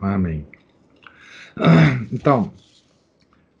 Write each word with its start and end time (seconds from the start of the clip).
Amém. 0.00 0.46
Então, 2.12 2.52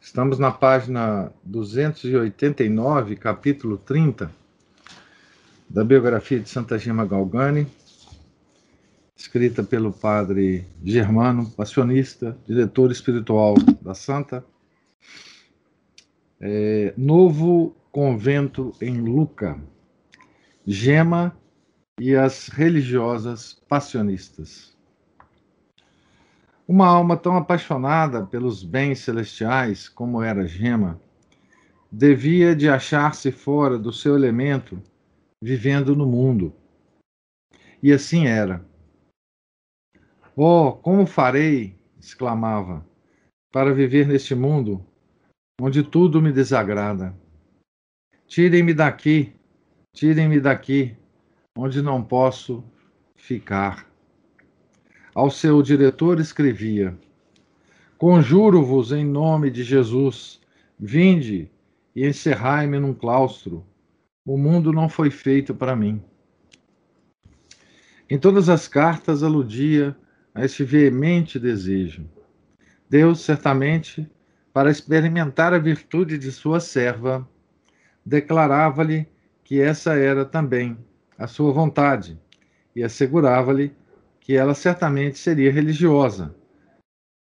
estamos 0.00 0.38
na 0.38 0.50
página 0.50 1.30
289, 1.44 3.14
capítulo 3.14 3.78
30, 3.78 4.28
da 5.68 5.84
biografia 5.84 6.40
de 6.40 6.48
Santa 6.48 6.76
Gema 6.78 7.06
Galgani, 7.06 7.66
escrita 9.14 9.62
pelo 9.62 9.92
padre 9.92 10.66
Germano, 10.82 11.48
passionista, 11.50 12.36
diretor 12.44 12.90
espiritual 12.90 13.54
da 13.80 13.94
Santa. 13.94 14.44
É, 16.40 16.92
novo 16.96 17.76
convento 17.92 18.72
em 18.80 18.98
Luca, 19.00 19.60
Gema 20.66 21.36
e 22.00 22.16
as 22.16 22.48
religiosas 22.48 23.62
passionistas. 23.68 24.69
Uma 26.72 26.86
alma 26.86 27.16
tão 27.16 27.36
apaixonada 27.36 28.24
pelos 28.24 28.62
bens 28.62 29.00
celestiais 29.00 29.88
como 29.88 30.22
era 30.22 30.46
Gema, 30.46 31.00
devia 31.90 32.54
de 32.54 32.68
achar-se 32.68 33.32
fora 33.32 33.76
do 33.76 33.92
seu 33.92 34.14
elemento, 34.14 34.80
vivendo 35.42 35.96
no 35.96 36.06
mundo. 36.06 36.54
E 37.82 37.92
assim 37.92 38.28
era. 38.28 38.64
Oh, 40.36 40.70
como 40.70 41.06
farei, 41.06 41.76
exclamava, 41.98 42.86
para 43.50 43.74
viver 43.74 44.06
neste 44.06 44.36
mundo 44.36 44.86
onde 45.60 45.82
tudo 45.82 46.22
me 46.22 46.30
desagrada? 46.32 47.18
Tirem-me 48.28 48.72
daqui, 48.72 49.34
tirem-me 49.92 50.38
daqui, 50.40 50.96
onde 51.58 51.82
não 51.82 52.00
posso 52.00 52.62
ficar. 53.16 53.89
Ao 55.14 55.30
seu 55.30 55.60
diretor 55.60 56.20
escrevia: 56.20 56.96
Conjuro-vos 57.98 58.92
em 58.92 59.04
nome 59.04 59.50
de 59.50 59.64
Jesus, 59.64 60.40
vinde 60.78 61.50
e 61.94 62.06
encerrai-me 62.06 62.78
num 62.78 62.94
claustro. 62.94 63.66
O 64.24 64.38
mundo 64.38 64.72
não 64.72 64.88
foi 64.88 65.10
feito 65.10 65.54
para 65.54 65.74
mim. 65.74 66.00
Em 68.08 68.18
todas 68.18 68.48
as 68.48 68.68
cartas 68.68 69.22
aludia 69.22 69.96
a 70.34 70.44
este 70.44 70.62
veemente 70.62 71.38
desejo. 71.38 72.08
Deus, 72.88 73.20
certamente, 73.20 74.08
para 74.52 74.70
experimentar 74.70 75.52
a 75.52 75.58
virtude 75.58 76.18
de 76.18 76.30
sua 76.30 76.60
serva, 76.60 77.28
declarava-lhe 78.04 79.06
que 79.42 79.60
essa 79.60 79.94
era 79.94 80.24
também 80.24 80.76
a 81.18 81.26
sua 81.26 81.52
vontade 81.52 82.18
e 82.74 82.82
assegurava-lhe 82.82 83.72
que 84.20 84.36
ela 84.36 84.54
certamente 84.54 85.18
seria 85.18 85.50
religiosa, 85.50 86.34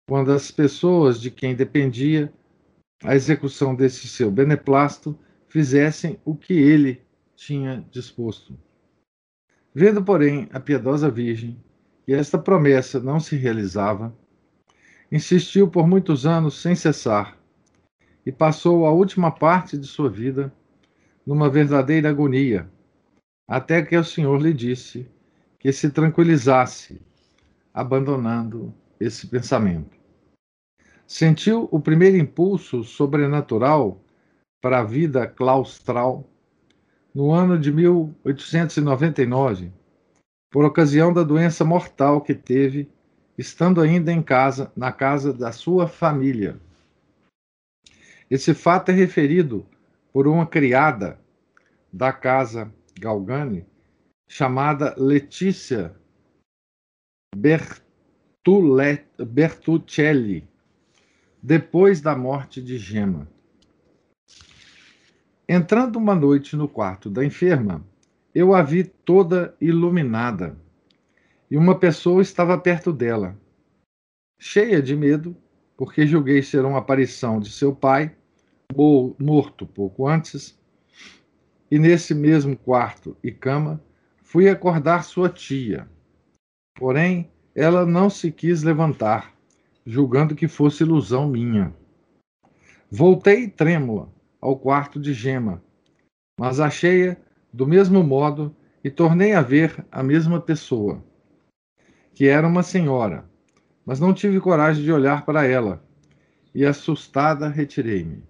quando 0.09 0.33
as 0.33 0.51
pessoas 0.51 1.21
de 1.21 1.31
quem 1.31 1.55
dependia 1.55 2.33
a 3.05 3.15
execução 3.15 3.75
desse 3.75 4.09
seu 4.09 4.31
beneplácito 4.31 5.19
fizessem 5.49 6.19
o 6.25 6.35
que 6.35 6.55
ele 6.55 7.03
tinha 7.35 7.85
disposto. 7.91 8.59
Vendo, 9.75 10.03
porém, 10.03 10.49
a 10.53 10.59
piedosa 10.59 11.11
Virgem 11.11 11.63
que 12.07 12.13
esta 12.13 12.39
promessa 12.39 13.01
não 13.01 13.19
se 13.19 13.37
realizava, 13.37 14.17
insistiu 15.11 15.69
por 15.69 15.89
muitos 15.89 16.25
anos 16.25 16.63
sem 16.63 16.75
cessar 16.77 17.37
e 18.25 18.31
passou 18.31 18.87
a 18.87 18.93
última 18.93 19.31
parte 19.31 19.77
de 19.77 19.87
sua 19.87 20.09
vida 20.09 20.53
numa 21.27 21.51
verdadeira 21.51 22.09
agonia, 22.09 22.71
até 23.49 23.83
que 23.83 23.97
o 23.97 24.05
Senhor 24.05 24.41
lhe 24.41 24.55
disse 24.55 25.09
que 25.59 25.73
se 25.73 25.91
tranquilizasse, 25.91 27.01
abandonando 27.73 28.75
esse 28.99 29.27
pensamento. 29.27 29.97
Sentiu 31.07 31.69
o 31.71 31.81
primeiro 31.81 32.17
impulso 32.17 32.83
sobrenatural 32.83 34.01
para 34.61 34.81
a 34.81 34.85
vida 34.85 35.27
claustral 35.27 36.29
no 37.15 37.33
ano 37.33 37.59
de 37.59 37.73
1899, 37.73 39.73
por 40.51 40.65
ocasião 40.65 41.13
da 41.13 41.23
doença 41.23 41.65
mortal 41.65 42.21
que 42.21 42.35
teve, 42.35 42.91
estando 43.39 43.81
ainda 43.81 44.13
em 44.13 44.23
casa, 44.23 44.73
na 44.77 44.93
casa 44.93 45.33
da 45.33 45.53
sua 45.53 45.87
família. 45.87 46.59
Esse 48.31 48.53
fato 48.53 48.91
é 48.91 48.93
referido 48.93 49.65
por 50.13 50.27
uma 50.27 50.47
criada 50.47 51.19
da 51.93 52.13
casa 52.13 52.73
Galgani, 52.99 53.65
chamada 54.27 54.95
Letícia 54.99 55.95
Bertuccelli, 59.19 60.49
depois 61.43 62.01
da 62.01 62.17
morte 62.17 62.63
de 62.63 62.79
Gemma. 62.79 63.29
Entrando 65.49 65.97
uma 65.97 66.15
noite 66.15 66.57
no 66.57 66.69
quarto 66.69 67.09
da 67.09 67.25
enferma, 67.25 67.87
eu 68.35 68.55
a 68.55 68.63
vi 68.63 68.85
toda 68.85 69.57
iluminada 69.61 70.59
e 71.51 71.57
uma 71.57 71.79
pessoa 71.79 72.21
estava 72.21 72.59
perto 72.59 72.93
dela. 72.93 73.39
Cheia 74.39 74.83
de 74.83 74.97
medo, 74.97 75.37
porque 75.77 76.07
julguei 76.07 76.43
ser 76.43 76.65
uma 76.65 76.79
aparição 76.79 77.39
de 77.39 77.51
seu 77.51 77.75
pai, 77.75 78.15
morto 79.19 79.67
pouco 79.67 80.09
antes, 80.09 80.59
e 81.71 81.79
nesse 81.79 82.15
mesmo 82.15 82.57
quarto 82.57 83.17
e 83.23 83.31
cama 83.31 83.81
Fui 84.27 84.49
acordar 84.49 85.05
sua 85.05 85.29
tia. 85.29 85.89
Porém, 86.75 87.31
ela 87.55 87.87
não 87.87 88.11
se 88.11 88.33
quis 88.33 88.65
levantar, 88.65 89.33
julgando 89.87 90.35
que 90.35 90.49
fosse 90.49 90.83
ilusão 90.83 91.29
minha. 91.29 91.73
Voltei 92.91 93.49
trêmula 93.49 94.13
ao 94.41 94.59
quarto 94.59 94.99
de 94.99 95.15
Gema, 95.15 95.63
mas 96.37 96.59
achei-a 96.59 97.17
do 97.53 97.69
mesmo 97.69 98.03
modo 98.03 98.53
e 98.83 98.91
tornei 98.91 99.33
a 99.33 99.41
ver 99.41 99.87
a 99.93 100.03
mesma 100.03 100.41
pessoa, 100.41 101.05
que 102.13 102.27
era 102.27 102.49
uma 102.49 102.65
senhora, 102.65 103.31
mas 103.85 104.01
não 104.01 104.13
tive 104.13 104.41
coragem 104.41 104.83
de 104.83 104.93
olhar 104.93 105.25
para 105.25 105.47
ela, 105.47 105.81
e 106.53 106.67
assustada 106.67 107.49
retirei-me. 107.49 108.25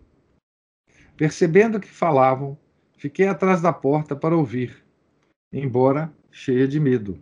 Percebendo 1.17 1.81
que 1.81 1.89
falavam, 1.89 2.59
fiquei 2.99 3.27
atrás 3.27 3.63
da 3.63 3.73
porta 3.73 4.15
para 4.15 4.37
ouvir 4.37 4.86
embora 5.53 6.13
cheia 6.31 6.67
de 6.67 6.79
medo. 6.79 7.19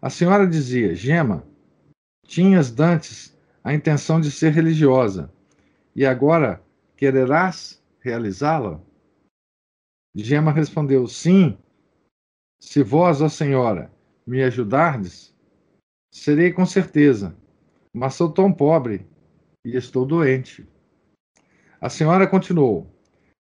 A 0.00 0.10
senhora 0.10 0.46
dizia: 0.46 0.94
Gema, 0.94 1.46
tinhas 2.26 2.70
dantes 2.70 3.36
a 3.62 3.74
intenção 3.74 4.20
de 4.20 4.30
ser 4.30 4.52
religiosa, 4.52 5.32
e 5.94 6.06
agora 6.06 6.62
quererás 6.96 7.82
realizá-la? 8.00 8.80
Gema 10.14 10.52
respondeu: 10.52 11.06
Sim. 11.06 11.56
Se 12.60 12.82
vós, 12.82 13.20
ó 13.20 13.28
senhora, 13.28 13.90
me 14.26 14.42
ajudardes, 14.42 15.32
serei 16.12 16.52
com 16.52 16.66
certeza, 16.66 17.36
mas 17.94 18.14
sou 18.14 18.32
tão 18.32 18.52
pobre 18.52 19.06
e 19.64 19.76
estou 19.76 20.04
doente. 20.04 20.68
A 21.80 21.88
senhora 21.88 22.26
continuou: 22.26 22.92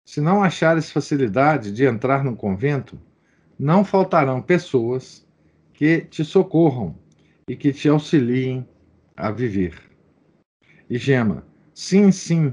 Se 0.06 0.20
não 0.20 0.42
achares 0.42 0.90
facilidade 0.90 1.72
de 1.72 1.84
entrar 1.84 2.22
no 2.22 2.36
convento, 2.36 3.00
não 3.58 3.84
faltarão 3.84 4.42
pessoas 4.42 5.26
que 5.72 6.02
te 6.02 6.24
socorram 6.24 6.94
e 7.48 7.56
que 7.56 7.72
te 7.72 7.88
auxiliem 7.88 8.66
a 9.16 9.30
viver. 9.30 9.80
E 10.88 10.98
gema, 10.98 11.44
sim, 11.74 12.12
sim, 12.12 12.52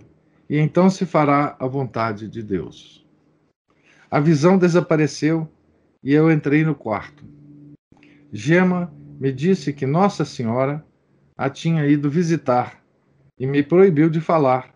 e 0.49 0.57
então 0.57 0.89
se 0.89 1.05
fará 1.05 1.55
a 1.59 1.67
vontade 1.67 2.27
de 2.27 2.41
Deus. 2.41 3.05
A 4.09 4.19
visão 4.19 4.57
desapareceu 4.57 5.49
e 6.03 6.13
eu 6.13 6.31
entrei 6.31 6.63
no 6.63 6.75
quarto. 6.75 7.23
Gema 8.31 8.93
me 9.19 9.31
disse 9.31 9.73
que 9.73 9.85
Nossa 9.85 10.25
Senhora 10.25 10.85
a 11.37 11.49
tinha 11.49 11.85
ido 11.87 12.09
visitar 12.09 12.83
e 13.39 13.47
me 13.47 13.63
proibiu 13.63 14.09
de 14.09 14.21
falar 14.21 14.73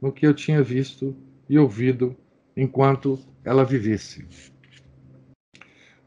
no 0.00 0.12
que 0.12 0.26
eu 0.26 0.34
tinha 0.34 0.62
visto 0.62 1.16
e 1.48 1.58
ouvido 1.58 2.16
enquanto 2.56 3.18
ela 3.44 3.64
vivesse. 3.64 4.26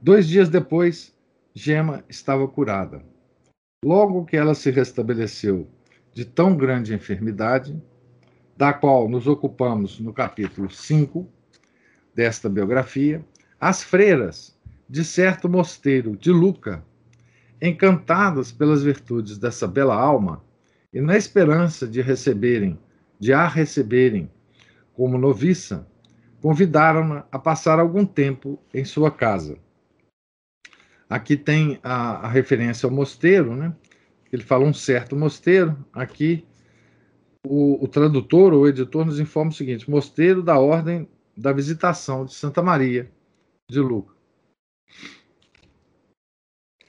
Dois 0.05 0.27
dias 0.27 0.50
depois, 0.50 1.15
Gema 1.55 2.03
estava 2.09 2.45
curada. 2.45 3.01
Logo 3.85 4.25
que 4.25 4.35
ela 4.35 4.53
se 4.53 4.69
restabeleceu 4.69 5.65
de 6.13 6.25
tão 6.25 6.57
grande 6.57 6.94
enfermidade, 6.94 7.81
da 8.57 8.73
qual 8.73 9.07
nos 9.07 9.27
ocupamos 9.27 10.01
no 10.01 10.11
capítulo 10.11 10.69
5 10.69 11.25
desta 12.13 12.50
biografia, 12.50 13.23
as 13.57 13.81
freiras 13.81 14.59
de 14.89 15.05
certo 15.05 15.47
mosteiro 15.47 16.17
de 16.17 16.31
Luca, 16.33 16.83
encantadas 17.61 18.51
pelas 18.51 18.83
virtudes 18.83 19.38
dessa 19.38 19.69
bela 19.69 19.95
alma 19.95 20.44
e 20.94 21.00
na 21.00 21.15
esperança 21.15 21.88
de 21.88 22.01
receberem, 22.01 22.77
de 23.17 23.31
a 23.31 23.47
receberem 23.47 24.29
como 24.94 25.17
noviça, 25.17 25.88
convidaram-na 26.41 27.25
a 27.31 27.39
passar 27.39 27.79
algum 27.79 28.05
tempo 28.05 28.59
em 28.73 28.83
sua 28.83 29.09
casa. 29.09 29.57
Aqui 31.09 31.38
tem 31.38 31.79
a, 31.83 32.25
a 32.25 32.27
referência 32.27 32.88
ao 32.88 32.91
mosteiro, 32.91 33.55
né? 33.55 33.75
Ele 34.31 34.44
fala 34.44 34.65
um 34.65 34.73
certo 34.73 35.15
mosteiro. 35.15 35.77
Aqui 35.94 36.45
o, 37.45 37.83
o 37.83 37.88
tradutor 37.88 38.53
ou 38.53 38.67
editor 38.67 39.05
nos 39.05 39.19
informa 39.19 39.51
o 39.51 39.53
seguinte: 39.53 39.89
mosteiro 39.89 40.41
da 40.41 40.57
Ordem 40.57 41.07
da 41.35 41.51
Visitação 41.51 42.25
de 42.25 42.33
Santa 42.33 42.61
Maria 42.61 43.11
de 43.69 43.79
Luca. 43.79 44.13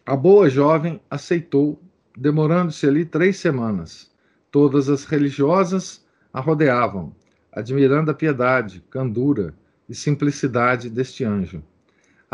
A 0.06 0.14
boa 0.14 0.50
jovem 0.50 1.00
aceitou, 1.11 1.81
demorando-se 2.16 2.87
ali 2.87 3.05
três 3.06 3.38
semanas. 3.38 4.12
Todas 4.50 4.88
as 4.88 5.05
religiosas 5.05 6.05
a 6.32 6.40
rodeavam, 6.40 7.14
admirando 7.50 8.11
a 8.11 8.14
piedade, 8.14 8.84
candura 8.90 9.55
e 9.88 9.94
simplicidade 9.94 10.90
deste 10.90 11.25
anjo. 11.25 11.62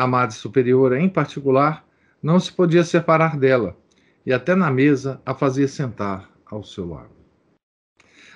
A 0.01 0.07
Madre 0.07 0.35
Superiora, 0.35 0.99
em 0.99 1.11
particular, 1.11 1.87
não 2.23 2.41
se 2.41 2.51
podia 2.51 2.83
separar 2.83 3.37
dela, 3.37 3.77
e 4.25 4.33
até 4.33 4.55
na 4.55 4.71
mesa 4.71 5.21
a 5.27 5.35
fazia 5.35 5.69
sentar 5.69 6.31
ao 6.47 6.65
seu 6.65 6.89
lado. 6.89 7.11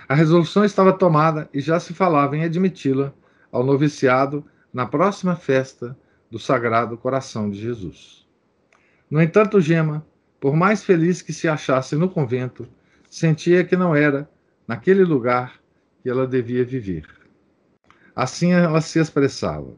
A 0.07 0.15
resolução 0.15 0.63
estava 0.63 0.93
tomada 0.93 1.49
e 1.55 1.63
já 1.63 1.81
se 1.81 1.95
falava 1.95 2.37
em 2.37 2.45
admiti-la 2.45 3.15
ao 3.51 3.65
noviciado 3.65 4.45
na 4.75 4.85
próxima 4.85 5.37
festa 5.37 5.99
do 6.31 6.39
Sagrado 6.39 6.99
Coração 6.99 7.49
de 7.49 7.59
Jesus. 7.59 8.29
No 9.11 9.23
entanto, 9.23 9.59
Gema, 9.59 10.07
por 10.39 10.55
mais 10.55 10.85
feliz 10.85 11.23
que 11.23 11.33
se 11.33 11.49
achasse 11.49 11.97
no 11.97 12.11
convento, 12.11 12.69
sentia 13.09 13.65
que 13.65 13.75
não 13.75 13.97
era, 13.97 14.29
naquele 14.69 15.03
lugar, 15.03 15.59
que 16.03 16.11
ela 16.11 16.27
devia 16.27 16.63
viver. 16.63 17.07
Assim 18.15 18.53
ela 18.53 18.83
se 18.83 18.99
expressava. 18.99 19.73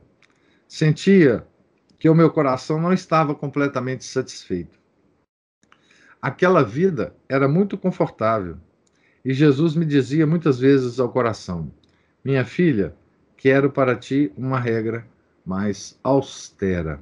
Sentia 0.67 1.47
que 1.99 2.09
o 2.09 2.15
meu 2.15 2.31
coração 2.31 2.81
não 2.81 2.93
estava 2.93 3.35
completamente 3.35 4.05
satisfeito. 4.05 4.79
Aquela 6.21 6.63
vida 6.63 7.15
era 7.29 7.49
muito 7.49 7.77
confortável 7.79 8.57
e 9.25 9.33
Jesus 9.35 9.75
me 9.75 9.85
dizia 9.85 10.27
muitas 10.27 10.59
vezes 10.59 11.01
ao 11.01 11.09
coração: 11.09 11.71
Minha 12.25 12.45
filha, 12.45 12.95
quero 13.37 13.71
para 13.71 13.97
ti 13.97 14.33
uma 14.37 14.59
regra 14.59 15.07
mais 15.45 15.99
austera. 16.03 17.01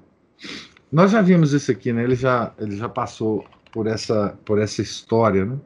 Nós 0.91 1.11
já 1.11 1.21
vimos 1.21 1.53
isso 1.53 1.71
aqui, 1.73 1.93
né? 1.93 2.05
Ele 2.05 2.15
já, 2.15 2.53
ele 2.59 2.77
já 2.77 2.89
passou 2.89 3.45
por 3.73 3.87
essa, 3.87 4.39
por 4.45 4.59
essa 4.59 4.81
história, 4.81 5.45
né? 5.45 5.59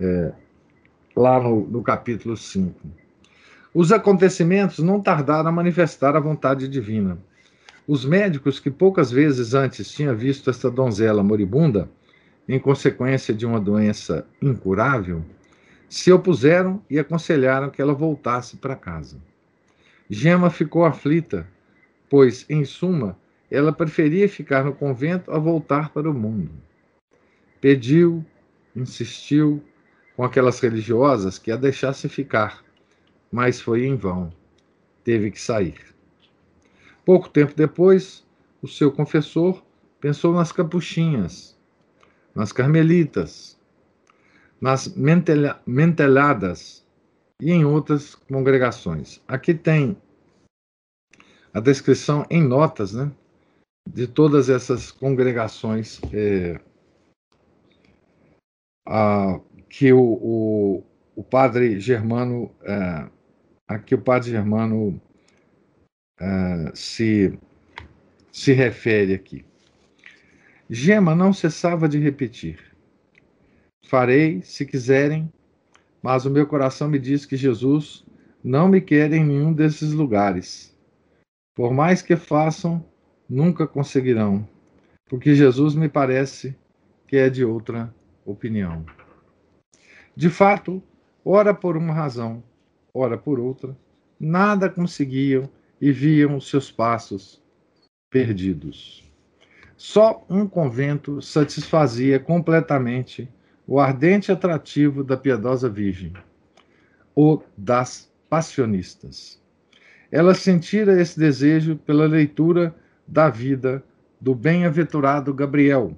É, 0.00 0.32
lá 1.16 1.40
no, 1.40 1.66
no 1.66 1.82
capítulo 1.82 2.36
5. 2.36 2.74
Os 3.74 3.92
acontecimentos 3.92 4.78
não 4.78 5.00
tardaram 5.00 5.48
a 5.48 5.52
manifestar 5.52 6.16
a 6.16 6.20
vontade 6.20 6.68
divina. 6.68 7.18
Os 7.88 8.04
médicos 8.04 8.60
que 8.60 8.70
poucas 8.70 9.10
vezes 9.10 9.54
antes 9.54 9.90
tinham 9.90 10.14
visto 10.14 10.50
esta 10.50 10.70
donzela 10.70 11.22
moribunda, 11.22 11.88
em 12.46 12.60
consequência 12.60 13.32
de 13.32 13.46
uma 13.46 13.58
doença 13.58 14.26
incurável, 14.42 15.24
se 15.88 16.12
opuseram 16.12 16.82
e 16.90 16.98
aconselharam 16.98 17.70
que 17.70 17.80
ela 17.80 17.94
voltasse 17.94 18.58
para 18.58 18.76
casa. 18.76 19.16
Gema 20.10 20.50
ficou 20.50 20.84
aflita, 20.84 21.48
pois, 22.10 22.44
em 22.50 22.62
suma, 22.62 23.16
ela 23.50 23.72
preferia 23.72 24.28
ficar 24.28 24.64
no 24.64 24.74
convento 24.74 25.30
a 25.30 25.38
voltar 25.38 25.88
para 25.88 26.10
o 26.10 26.14
mundo. 26.14 26.50
Pediu, 27.58 28.22
insistiu 28.76 29.64
com 30.14 30.24
aquelas 30.24 30.60
religiosas 30.60 31.38
que 31.38 31.50
a 31.50 31.56
deixasse 31.56 32.06
ficar, 32.06 32.62
mas 33.32 33.62
foi 33.62 33.86
em 33.86 33.96
vão. 33.96 34.30
Teve 35.02 35.30
que 35.30 35.40
sair. 35.40 35.97
Pouco 37.08 37.30
tempo 37.30 37.54
depois, 37.56 38.22
o 38.60 38.68
seu 38.68 38.92
confessor 38.92 39.64
pensou 39.98 40.34
nas 40.34 40.52
capuchinhas, 40.52 41.58
nas 42.34 42.52
carmelitas, 42.52 43.58
nas 44.60 44.94
menteladas 45.66 46.86
e 47.40 47.50
em 47.50 47.64
outras 47.64 48.14
congregações. 48.14 49.22
Aqui 49.26 49.54
tem 49.54 49.96
a 51.54 51.60
descrição 51.60 52.26
em 52.28 52.46
notas, 52.46 52.92
né, 52.92 53.10
de 53.88 54.06
todas 54.06 54.50
essas 54.50 54.92
congregações 54.92 56.02
é, 56.12 56.60
a, 58.86 59.40
que 59.70 59.94
o, 59.94 60.02
o, 60.02 60.84
o, 61.16 61.24
padre 61.24 61.80
Germano, 61.80 62.54
é, 62.62 63.08
aqui 63.66 63.94
o 63.94 64.02
padre 64.02 64.28
Germano 64.28 65.00
é, 66.20 66.70
se, 66.74 67.38
se 68.32 68.52
refere 68.52 69.14
aqui. 69.14 69.44
Gema 70.68 71.14
não 71.14 71.32
cessava 71.32 71.88
de 71.88 71.98
repetir: 71.98 72.58
Farei, 73.86 74.42
se 74.42 74.66
quiserem, 74.66 75.32
mas 76.02 76.26
o 76.26 76.30
meu 76.30 76.46
coração 76.46 76.88
me 76.88 76.98
diz 76.98 77.24
que 77.24 77.36
Jesus 77.36 78.04
não 78.42 78.68
me 78.68 78.80
quer 78.80 79.12
em 79.12 79.24
nenhum 79.24 79.52
desses 79.52 79.92
lugares. 79.92 80.76
Por 81.54 81.72
mais 81.72 82.02
que 82.02 82.16
façam, 82.16 82.84
nunca 83.28 83.66
conseguirão, 83.66 84.48
porque 85.06 85.34
Jesus 85.34 85.74
me 85.74 85.88
parece 85.88 86.56
que 87.06 87.16
é 87.16 87.28
de 87.28 87.44
outra 87.44 87.92
opinião. 88.24 88.84
De 90.14 90.28
fato, 90.28 90.82
ora 91.24 91.54
por 91.54 91.76
uma 91.76 91.94
razão, 91.94 92.42
ora 92.92 93.16
por 93.16 93.40
outra, 93.40 93.76
nada 94.20 94.68
conseguiam 94.68 95.48
e 95.80 95.92
viam 95.92 96.40
seus 96.40 96.70
passos 96.70 97.42
perdidos. 98.10 99.04
Só 99.76 100.24
um 100.28 100.46
convento 100.46 101.22
satisfazia 101.22 102.18
completamente 102.18 103.28
o 103.66 103.78
ardente 103.78 104.32
atrativo 104.32 105.04
da 105.04 105.16
piedosa 105.16 105.68
Virgem, 105.68 106.12
o 107.14 107.42
das 107.56 108.10
passionistas. 108.28 109.40
Ela 110.10 110.34
sentira 110.34 111.00
esse 111.00 111.18
desejo 111.18 111.76
pela 111.76 112.06
leitura 112.06 112.74
da 113.06 113.28
vida 113.28 113.84
do 114.20 114.34
bem-aventurado 114.34 115.32
Gabriel, 115.32 115.96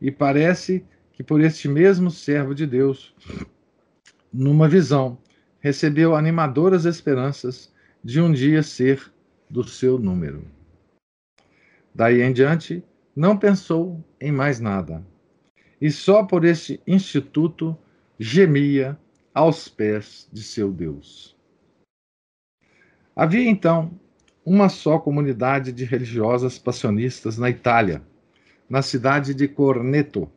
e 0.00 0.10
parece 0.10 0.84
que 1.12 1.22
por 1.22 1.40
este 1.40 1.68
mesmo 1.68 2.10
servo 2.10 2.54
de 2.54 2.66
Deus, 2.66 3.14
numa 4.32 4.68
visão, 4.68 5.18
recebeu 5.60 6.14
animadoras 6.14 6.84
esperanças 6.84 7.72
de 8.06 8.20
um 8.20 8.30
dia 8.30 8.62
ser 8.62 9.12
do 9.50 9.64
seu 9.64 9.98
número. 9.98 10.46
Daí 11.92 12.22
em 12.22 12.32
diante, 12.32 12.84
não 13.16 13.36
pensou 13.36 14.00
em 14.20 14.30
mais 14.30 14.60
nada 14.60 15.04
e 15.80 15.90
só 15.90 16.22
por 16.22 16.44
este 16.44 16.80
instituto 16.86 17.76
gemia 18.16 18.96
aos 19.34 19.66
pés 19.66 20.28
de 20.32 20.44
seu 20.44 20.72
Deus. 20.72 21.36
Havia 23.16 23.50
então 23.50 23.90
uma 24.44 24.68
só 24.68 25.00
comunidade 25.00 25.72
de 25.72 25.84
religiosas 25.84 26.60
passionistas 26.60 27.36
na 27.36 27.50
Itália, 27.50 28.00
na 28.70 28.82
cidade 28.82 29.34
de 29.34 29.48
Corneto, 29.48 30.30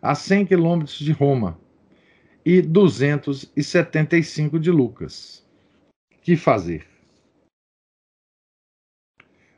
a 0.00 0.14
100 0.14 0.46
quilômetros 0.46 0.98
de 1.00 1.12
Roma, 1.12 1.60
e 2.46 2.62
275 2.62 4.58
de 4.58 4.70
Lucas. 4.70 5.46
Que 6.22 6.36
fazer? 6.36 6.86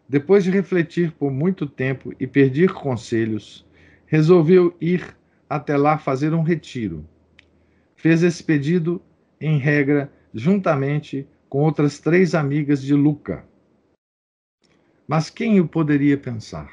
Depois 0.09 0.43
de 0.43 0.51
refletir 0.51 1.13
por 1.13 1.31
muito 1.31 1.67
tempo 1.67 2.13
e 2.19 2.27
pedir 2.27 2.73
conselhos, 2.73 3.65
resolveu 4.07 4.77
ir 4.81 5.17
até 5.49 5.77
lá 5.77 5.99
fazer 5.99 6.35
um 6.35 6.43
retiro. 6.43 7.07
Fez 7.97 8.23
esse 8.23 8.43
pedido, 8.43 9.01
em 9.41 9.59
regra, 9.59 10.13
juntamente 10.35 11.27
com 11.49 11.63
outras 11.63 11.99
três 11.99 12.35
amigas 12.35 12.83
de 12.83 12.95
Luca. 12.95 13.45
Mas 15.07 15.29
quem 15.31 15.61
o 15.61 15.67
poderia 15.67 16.17
pensar? 16.17 16.71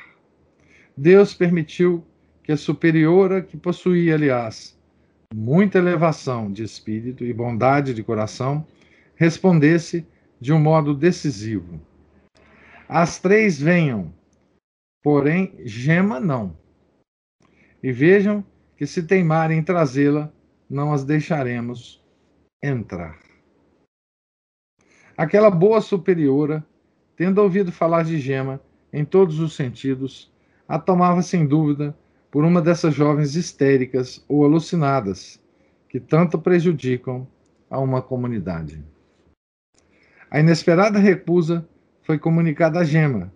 Deus 0.95 1.33
permitiu 1.33 2.03
que 2.43 2.51
a 2.51 2.57
superiora, 2.57 3.41
que 3.41 3.57
possuía, 3.57 4.15
aliás, 4.15 4.77
muita 5.33 5.77
elevação 5.77 6.51
de 6.51 6.63
espírito 6.63 7.23
e 7.23 7.33
bondade 7.33 7.93
de 7.93 8.03
coração, 8.03 8.65
respondesse 9.17 10.07
de 10.39 10.53
um 10.53 10.59
modo 10.59 10.93
decisivo. 10.93 11.81
As 12.87 13.19
três 13.19 13.59
venham, 13.59 14.13
porém 15.03 15.53
Gema 15.65 16.19
não. 16.19 16.55
e 17.83 17.91
vejam 17.91 18.45
que 18.77 18.85
se 18.85 19.03
teimarem 19.03 19.59
em 19.59 19.63
trazê-la, 19.63 20.31
não 20.69 20.93
as 20.93 21.03
deixaremos 21.03 22.03
entrar. 22.61 23.19
Aquela 25.17 25.49
boa 25.49 25.81
superiora, 25.81 26.65
tendo 27.15 27.41
ouvido 27.41 27.71
falar 27.71 28.03
de 28.03 28.19
Gema 28.19 28.61
em 28.93 29.03
todos 29.03 29.39
os 29.39 29.55
sentidos, 29.55 30.31
a 30.67 30.77
tomava 30.77 31.21
sem 31.21 31.47
dúvida 31.47 31.97
por 32.29 32.45
uma 32.45 32.61
dessas 32.61 32.93
jovens 32.93 33.35
histéricas 33.35 34.23
ou 34.27 34.45
alucinadas 34.45 35.41
que 35.89 35.99
tanto 35.99 36.37
prejudicam 36.37 37.27
a 37.69 37.79
uma 37.79 38.01
comunidade. 38.01 38.83
A 40.29 40.39
inesperada 40.39 40.99
recusa 40.99 41.67
foi 42.01 42.19
comunicada 42.19 42.79
a 42.79 42.83
Gema, 42.83 43.33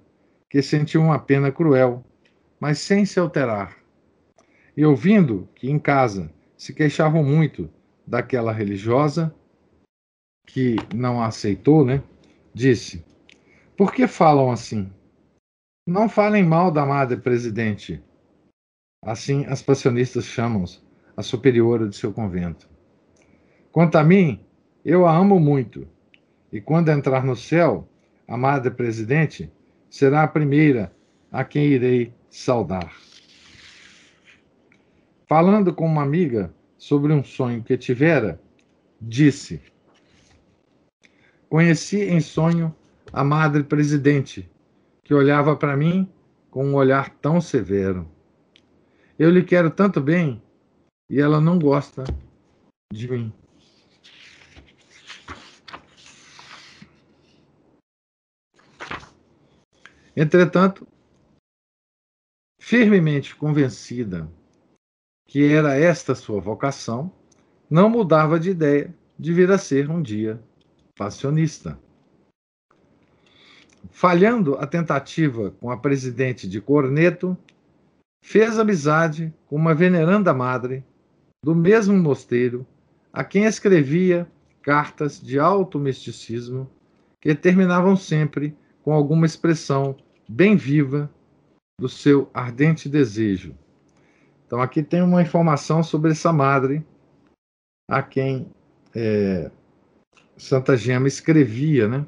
que 0.49 0.61
sentiu 0.61 1.01
uma 1.01 1.17
pena 1.17 1.51
cruel, 1.51 2.03
mas 2.59 2.79
sem 2.79 3.05
se 3.05 3.19
alterar. 3.19 3.77
E 4.75 4.85
ouvindo 4.85 5.47
que 5.55 5.69
em 5.69 5.79
casa 5.79 6.31
se 6.57 6.73
queixavam 6.73 7.23
muito 7.23 7.69
daquela 8.05 8.51
religiosa, 8.51 9.33
que 10.45 10.75
não 10.93 11.21
a 11.21 11.27
aceitou, 11.27 11.85
né? 11.85 12.03
Disse: 12.53 13.03
Por 13.77 13.93
que 13.93 14.05
falam 14.05 14.51
assim? 14.51 14.91
Não 15.87 16.09
falem 16.09 16.43
mal 16.43 16.71
da 16.71 16.85
madre 16.85 17.17
presidente. 17.17 18.03
Assim 19.03 19.45
as 19.45 19.61
passionistas 19.61 20.25
chamam 20.25 20.65
a 21.15 21.23
superiora 21.23 21.87
de 21.87 21.95
seu 21.95 22.11
convento. 22.13 22.69
Quanto 23.71 23.97
a 23.97 24.03
mim, 24.03 24.39
eu 24.83 25.07
a 25.07 25.15
amo 25.15 25.39
muito. 25.39 25.87
E 26.51 26.59
quando 26.59 26.89
entrar 26.89 27.23
no 27.23 27.35
céu, 27.35 27.87
a 28.27 28.35
madre 28.37 28.71
presidente 28.71 29.51
será 29.89 30.23
a 30.23 30.27
primeira 30.27 30.93
a 31.31 31.43
quem 31.43 31.67
irei 31.67 32.13
saudar. 32.29 32.91
Falando 35.27 35.73
com 35.73 35.85
uma 35.85 36.03
amiga 36.03 36.53
sobre 36.77 37.13
um 37.13 37.23
sonho 37.23 37.63
que 37.63 37.77
tivera, 37.77 38.41
disse: 38.99 39.61
Conheci 41.49 42.01
em 42.03 42.19
sonho 42.19 42.75
a 43.13 43.23
madre 43.23 43.63
presidente, 43.63 44.49
que 45.03 45.13
olhava 45.13 45.55
para 45.55 45.77
mim 45.77 46.09
com 46.49 46.65
um 46.65 46.75
olhar 46.75 47.09
tão 47.21 47.39
severo. 47.39 48.07
Eu 49.17 49.29
lhe 49.29 49.43
quero 49.43 49.69
tanto 49.69 50.01
bem 50.01 50.41
e 51.09 51.19
ela 51.19 51.39
não 51.39 51.57
gosta 51.57 52.03
de 52.91 53.09
mim. 53.09 53.33
Entretanto, 60.15 60.87
firmemente 62.59 63.35
convencida 63.35 64.29
que 65.27 65.51
era 65.51 65.77
esta 65.79 66.13
sua 66.13 66.41
vocação, 66.41 67.11
não 67.69 67.89
mudava 67.89 68.37
de 68.37 68.49
ideia 68.49 68.93
de 69.17 69.31
vir 69.31 69.49
a 69.49 69.57
ser 69.57 69.89
um 69.89 70.01
dia 70.01 70.41
passionista. 70.97 71.79
Falhando 73.89 74.55
a 74.55 74.67
tentativa 74.67 75.51
com 75.51 75.71
a 75.71 75.77
presidente 75.77 76.49
de 76.49 76.59
Corneto, 76.59 77.37
fez 78.23 78.59
amizade 78.59 79.33
com 79.47 79.55
uma 79.55 79.73
veneranda 79.73 80.33
madre 80.33 80.83
do 81.43 81.55
mesmo 81.55 81.97
mosteiro, 81.97 82.67
a 83.11 83.23
quem 83.23 83.45
escrevia 83.45 84.29
cartas 84.61 85.19
de 85.19 85.39
alto 85.39 85.79
misticismo 85.79 86.69
que 87.19 87.33
terminavam 87.33 87.95
sempre 87.95 88.55
com 88.83 88.93
alguma 88.93 89.25
expressão 89.25 89.95
bem 90.27 90.55
viva 90.55 91.09
do 91.79 91.89
seu 91.89 92.29
ardente 92.33 92.87
desejo. 92.87 93.55
Então, 94.45 94.61
aqui 94.61 94.83
tem 94.83 95.01
uma 95.01 95.21
informação 95.21 95.81
sobre 95.81 96.11
essa 96.11 96.31
madre 96.33 96.85
a 97.89 98.01
quem 98.01 98.47
é, 98.95 99.49
Santa 100.37 100.75
Gema 100.75 101.07
escrevia, 101.07 101.87
né? 101.87 102.05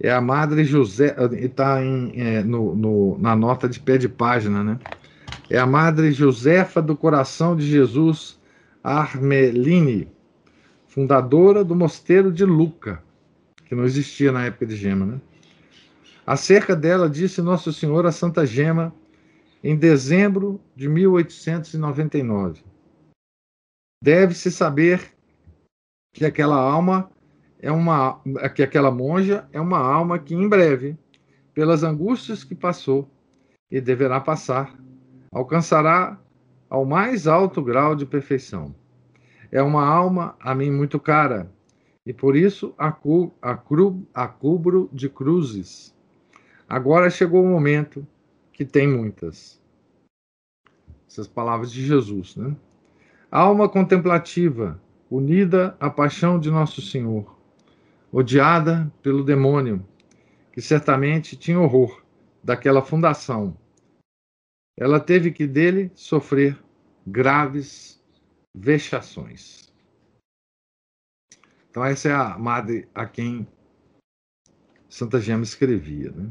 É 0.00 0.10
a 0.10 0.20
Madre 0.20 0.64
José, 0.64 1.14
está 1.38 1.80
é, 1.80 2.42
no, 2.42 2.74
no, 2.74 3.18
na 3.18 3.36
nota 3.36 3.68
de 3.68 3.78
pé 3.78 3.98
de 3.98 4.08
página, 4.08 4.64
né? 4.64 4.78
É 5.48 5.58
a 5.58 5.66
Madre 5.66 6.10
Josefa 6.12 6.82
do 6.82 6.96
Coração 6.96 7.54
de 7.56 7.66
Jesus 7.66 8.40
Armeline, 8.82 10.08
fundadora 10.86 11.62
do 11.62 11.76
Mosteiro 11.76 12.32
de 12.32 12.44
Luca, 12.44 13.02
que 13.72 13.76
não 13.76 13.86
existia 13.86 14.30
na 14.30 14.44
época 14.44 14.66
de 14.66 14.76
Gema, 14.76 15.06
né? 15.06 15.20
Acerca 16.26 16.76
dela 16.76 17.08
disse 17.08 17.40
Nosso 17.40 17.72
Senhor 17.72 18.04
a 18.04 18.12
Santa 18.12 18.44
Gema 18.44 18.94
em 19.64 19.74
dezembro 19.74 20.60
de 20.76 20.90
1899. 20.90 22.62
Deve-se 24.04 24.52
saber 24.52 25.14
que 26.12 26.22
aquela 26.22 26.56
alma 26.56 27.10
é 27.58 27.72
uma 27.72 28.20
que 28.54 28.62
aquela 28.62 28.90
monja 28.90 29.48
é 29.54 29.58
uma 29.58 29.78
alma 29.78 30.18
que 30.18 30.34
em 30.34 30.46
breve, 30.46 30.94
pelas 31.54 31.82
angústias 31.82 32.44
que 32.44 32.54
passou 32.54 33.08
e 33.70 33.80
deverá 33.80 34.20
passar, 34.20 34.78
alcançará 35.32 36.20
ao 36.68 36.84
mais 36.84 37.26
alto 37.26 37.62
grau 37.62 37.96
de 37.96 38.04
perfeição. 38.04 38.74
É 39.50 39.62
uma 39.62 39.82
alma 39.82 40.36
a 40.38 40.54
mim 40.54 40.70
muito 40.70 41.00
cara, 41.00 41.50
e 42.04 42.12
por 42.12 42.36
isso 42.36 42.74
a, 42.76 42.90
cu, 42.90 43.32
a, 43.40 43.54
cru, 43.56 44.06
a 44.12 44.26
cubro 44.26 44.88
de 44.92 45.08
cruzes. 45.08 45.94
Agora 46.68 47.10
chegou 47.10 47.42
o 47.42 47.48
momento 47.48 48.06
que 48.52 48.64
tem 48.64 48.88
muitas. 48.88 49.60
Essas 51.08 51.28
palavras 51.28 51.70
de 51.70 51.84
Jesus, 51.84 52.36
né? 52.36 52.56
Alma 53.30 53.68
contemplativa, 53.68 54.80
unida 55.10 55.76
à 55.78 55.88
paixão 55.88 56.38
de 56.38 56.50
Nosso 56.50 56.82
Senhor, 56.82 57.38
odiada 58.10 58.92
pelo 59.02 59.24
demônio, 59.24 59.86
que 60.52 60.60
certamente 60.60 61.36
tinha 61.36 61.58
horror 61.58 62.02
daquela 62.42 62.82
fundação. 62.82 63.56
Ela 64.76 64.98
teve 64.98 65.30
que 65.30 65.46
dele 65.46 65.90
sofrer 65.94 66.58
graves 67.06 68.02
vexações. 68.54 69.71
Então, 71.72 71.82
essa 71.82 72.10
é 72.10 72.12
a 72.12 72.38
madre 72.38 72.86
a 72.94 73.06
quem 73.06 73.48
Santa 74.90 75.18
Gema 75.18 75.42
escrevia. 75.42 76.10
Né? 76.10 76.28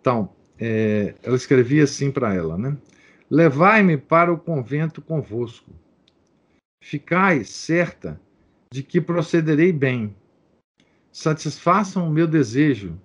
Então, 0.00 0.28
é, 0.58 1.14
ela 1.22 1.36
escrevia 1.36 1.84
assim 1.84 2.10
para 2.10 2.34
ela: 2.34 2.58
né? 2.58 2.76
Levai-me 3.30 3.96
para 3.96 4.32
o 4.32 4.36
convento 4.36 5.00
convosco 5.00 5.72
Ficai 6.82 7.44
certa 7.44 8.20
de 8.72 8.82
que 8.82 9.00
procederei 9.00 9.72
bem. 9.72 10.16
Satisfaçam 11.12 12.08
o 12.08 12.10
meu 12.10 12.26
desejo. 12.26 12.98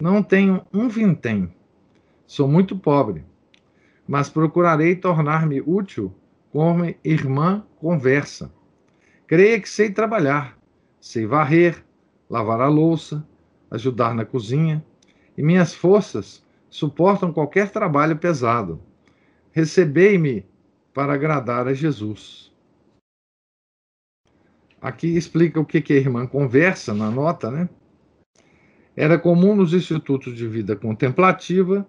Não 0.00 0.22
tenho 0.22 0.66
um 0.72 0.88
vintém. 0.88 1.54
Sou 2.26 2.48
muito 2.48 2.76
pobre, 2.76 3.24
mas 4.08 4.30
procurarei 4.30 4.96
tornar-me 4.96 5.60
útil 5.60 6.12
como 6.50 6.92
irmã 7.04 7.64
conversa. 7.76 8.52
Creia 9.28 9.60
que 9.60 9.68
sei 9.68 9.90
trabalhar, 9.92 10.58
sei 11.02 11.26
varrer, 11.26 11.84
lavar 12.30 12.60
a 12.60 12.68
louça, 12.68 13.26
ajudar 13.68 14.14
na 14.14 14.24
cozinha, 14.24 14.82
e 15.36 15.42
minhas 15.42 15.74
forças 15.74 16.46
suportam 16.70 17.32
qualquer 17.32 17.70
trabalho 17.70 18.16
pesado. 18.16 18.80
Recebei-me 19.50 20.46
para 20.94 21.12
agradar 21.12 21.66
a 21.66 21.74
Jesus. 21.74 22.52
Aqui 24.80 25.16
explica 25.16 25.58
o 25.58 25.66
que, 25.66 25.80
que 25.80 25.92
a 25.92 25.96
irmã 25.96 26.24
conversa 26.24 26.94
na 26.94 27.10
nota, 27.10 27.50
né? 27.50 27.68
Era 28.96 29.18
comum 29.18 29.56
nos 29.56 29.74
institutos 29.74 30.36
de 30.36 30.46
vida 30.46 30.76
contemplativa 30.76 31.84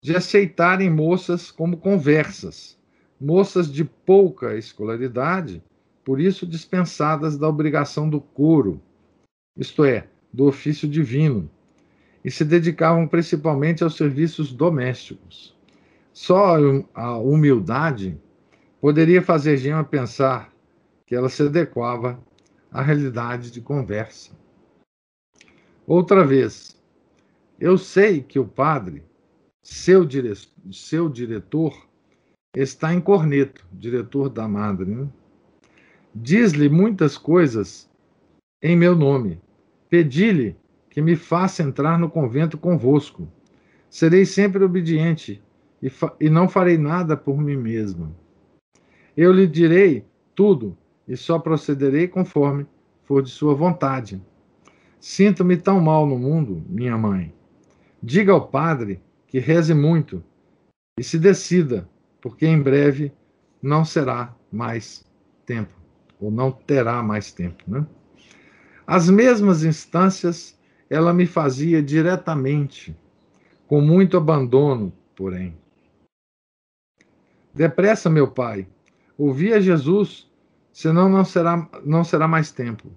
de 0.00 0.14
aceitarem 0.14 0.88
moças 0.88 1.50
como 1.50 1.76
conversas, 1.76 2.78
moças 3.20 3.70
de 3.70 3.84
pouca 3.84 4.56
escolaridade, 4.56 5.60
por 6.08 6.22
isso 6.22 6.46
dispensadas 6.46 7.36
da 7.36 7.46
obrigação 7.46 8.08
do 8.08 8.18
coro, 8.18 8.80
isto 9.54 9.84
é, 9.84 10.08
do 10.32 10.46
ofício 10.46 10.88
divino, 10.88 11.50
e 12.24 12.30
se 12.30 12.46
dedicavam 12.46 13.06
principalmente 13.06 13.84
aos 13.84 13.94
serviços 13.94 14.50
domésticos. 14.50 15.54
Só 16.10 16.56
a 16.94 17.18
humildade 17.18 18.18
poderia 18.80 19.20
fazer 19.20 19.58
Gema 19.58 19.84
pensar 19.84 20.50
que 21.04 21.14
ela 21.14 21.28
se 21.28 21.42
adequava 21.42 22.18
à 22.72 22.80
realidade 22.80 23.50
de 23.50 23.60
conversa. 23.60 24.32
Outra 25.86 26.24
vez, 26.24 26.74
eu 27.60 27.76
sei 27.76 28.22
que 28.22 28.38
o 28.38 28.48
padre, 28.48 29.02
seu, 29.62 30.06
dire... 30.06 30.32
seu 30.72 31.06
diretor, 31.10 31.86
está 32.56 32.94
em 32.94 33.00
Corneto, 33.02 33.66
diretor 33.70 34.30
da 34.30 34.48
madre. 34.48 34.86
Né? 34.86 35.06
Diz-lhe 36.20 36.68
muitas 36.68 37.16
coisas 37.16 37.88
em 38.60 38.76
meu 38.76 38.96
nome. 38.96 39.40
Pedi-lhe 39.88 40.56
que 40.90 41.00
me 41.00 41.14
faça 41.14 41.62
entrar 41.62 41.96
no 41.96 42.10
convento 42.10 42.58
convosco. 42.58 43.28
Serei 43.88 44.24
sempre 44.24 44.64
obediente 44.64 45.40
e, 45.80 45.90
e 46.20 46.28
não 46.28 46.48
farei 46.48 46.76
nada 46.76 47.16
por 47.16 47.38
mim 47.38 47.56
mesmo. 47.56 48.16
Eu 49.16 49.32
lhe 49.32 49.46
direi 49.46 50.04
tudo 50.34 50.76
e 51.06 51.16
só 51.16 51.38
procederei 51.38 52.08
conforme 52.08 52.66
for 53.04 53.22
de 53.22 53.30
sua 53.30 53.54
vontade. 53.54 54.20
Sinto-me 54.98 55.56
tão 55.56 55.80
mal 55.80 56.04
no 56.04 56.18
mundo, 56.18 56.64
minha 56.68 56.98
mãe. 56.98 57.32
Diga 58.02 58.32
ao 58.32 58.48
padre 58.48 59.00
que 59.28 59.38
reze 59.38 59.72
muito 59.72 60.22
e 60.98 61.04
se 61.04 61.16
decida, 61.16 61.88
porque 62.20 62.44
em 62.44 62.60
breve 62.60 63.12
não 63.62 63.84
será 63.84 64.34
mais 64.50 65.04
tempo, 65.46 65.77
ou 66.20 66.30
não 66.30 66.50
terá 66.50 67.02
mais 67.02 67.32
tempo. 67.32 67.62
Né? 67.66 67.86
As 68.86 69.08
mesmas 69.08 69.64
instâncias 69.64 70.58
ela 70.90 71.12
me 71.12 71.26
fazia 71.26 71.82
diretamente, 71.82 72.96
com 73.66 73.80
muito 73.80 74.16
abandono, 74.16 74.92
porém. 75.14 75.56
Depressa, 77.54 78.08
meu 78.08 78.30
pai, 78.30 78.66
ouvi 79.16 79.52
a 79.52 79.60
Jesus, 79.60 80.30
senão 80.72 81.08
não 81.08 81.24
será, 81.24 81.68
não 81.84 82.04
será 82.04 82.26
mais 82.26 82.50
tempo. 82.50 82.90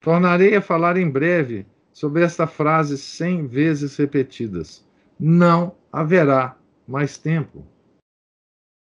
Tornarei 0.00 0.56
a 0.56 0.62
falar 0.62 0.96
em 0.96 1.10
breve 1.10 1.66
sobre 1.92 2.22
esta 2.22 2.46
frase 2.46 2.96
cem 2.96 3.46
vezes 3.46 3.96
repetidas. 3.96 4.86
Não 5.18 5.74
haverá 5.92 6.56
mais 6.86 7.18
tempo. 7.18 7.66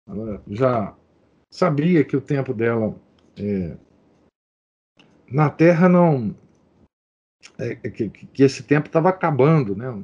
Ela 0.07 0.43
já 0.47 0.95
sabia 1.49 2.03
que 2.03 2.17
o 2.17 2.21
tempo 2.21 2.53
dela 2.53 2.99
é, 3.37 3.77
na 5.31 5.49
Terra 5.49 5.89
não. 5.89 6.35
É, 7.57 7.71
é 7.83 7.89
que, 7.89 8.09
que 8.09 8.43
esse 8.43 8.63
tempo 8.63 8.87
estava 8.87 9.09
acabando, 9.09 9.75
né? 9.75 10.03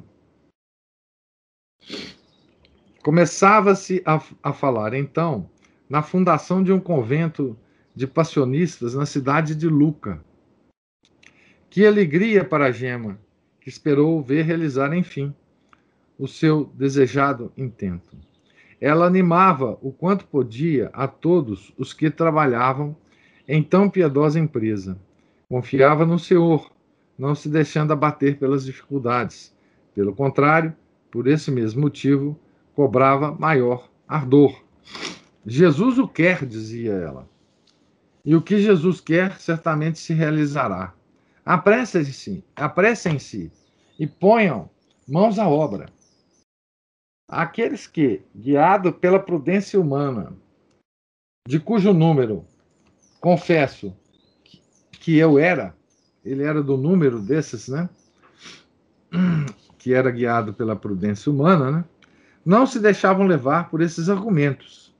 Começava-se 3.02 4.02
a, 4.04 4.22
a 4.42 4.52
falar, 4.52 4.92
então, 4.92 5.48
na 5.88 6.02
fundação 6.02 6.62
de 6.62 6.70
um 6.72 6.78
convento 6.78 7.58
de 7.94 8.06
passionistas 8.06 8.94
na 8.94 9.06
cidade 9.06 9.54
de 9.54 9.68
Luca. 9.68 10.22
Que 11.70 11.86
alegria 11.86 12.44
para 12.44 12.66
a 12.66 12.72
Gema, 12.72 13.18
que 13.60 13.68
esperou 13.68 14.20
ver 14.22 14.42
realizar, 14.42 14.92
enfim, 14.92 15.34
o 16.18 16.28
seu 16.28 16.66
desejado 16.74 17.52
intento. 17.56 18.16
Ela 18.80 19.06
animava 19.06 19.78
o 19.80 19.92
quanto 19.92 20.26
podia 20.26 20.90
a 20.92 21.06
todos 21.06 21.72
os 21.78 21.92
que 21.92 22.10
trabalhavam 22.10 22.96
em 23.50 23.64
tão 23.64 23.90
piedosa 23.90 24.38
empresa. 24.38 24.96
Confiava 25.48 26.06
no 26.06 26.20
Senhor, 26.20 26.70
não 27.18 27.34
se 27.34 27.48
deixando 27.48 27.92
abater 27.92 28.38
pelas 28.38 28.64
dificuldades. 28.64 29.52
Pelo 29.92 30.14
contrário, 30.14 30.72
por 31.10 31.26
esse 31.26 31.50
mesmo 31.50 31.80
motivo, 31.80 32.38
cobrava 32.76 33.32
maior 33.32 33.90
ardor. 34.06 34.62
Jesus 35.44 35.98
o 35.98 36.06
quer, 36.06 36.46
dizia 36.46 36.92
ela. 36.92 37.28
E 38.24 38.36
o 38.36 38.40
que 38.40 38.60
Jesus 38.60 39.00
quer 39.00 39.40
certamente 39.40 39.98
se 39.98 40.14
realizará. 40.14 40.94
Apressem-se, 41.44 42.44
apressem-se 42.54 43.50
e 43.98 44.06
ponham 44.06 44.70
mãos 45.08 45.40
à 45.40 45.48
obra. 45.48 45.86
Aqueles 47.26 47.88
que, 47.88 48.22
guiado 48.32 48.92
pela 48.92 49.18
prudência 49.18 49.80
humana, 49.80 50.32
de 51.48 51.58
cujo 51.58 51.92
número 51.92 52.46
confesso 53.20 53.94
que 54.92 55.16
eu 55.16 55.38
era, 55.38 55.74
ele 56.24 56.42
era 56.42 56.62
do 56.62 56.76
número 56.76 57.20
desses, 57.20 57.68
né? 57.68 57.88
Que 59.78 59.94
era 59.94 60.10
guiado 60.10 60.52
pela 60.52 60.76
prudência 60.76 61.32
humana, 61.32 61.70
né? 61.70 61.84
Não 62.44 62.66
se 62.66 62.80
deixavam 62.80 63.26
levar 63.26 63.70
por 63.70 63.80
esses 63.80 64.08
argumentos 64.08 64.94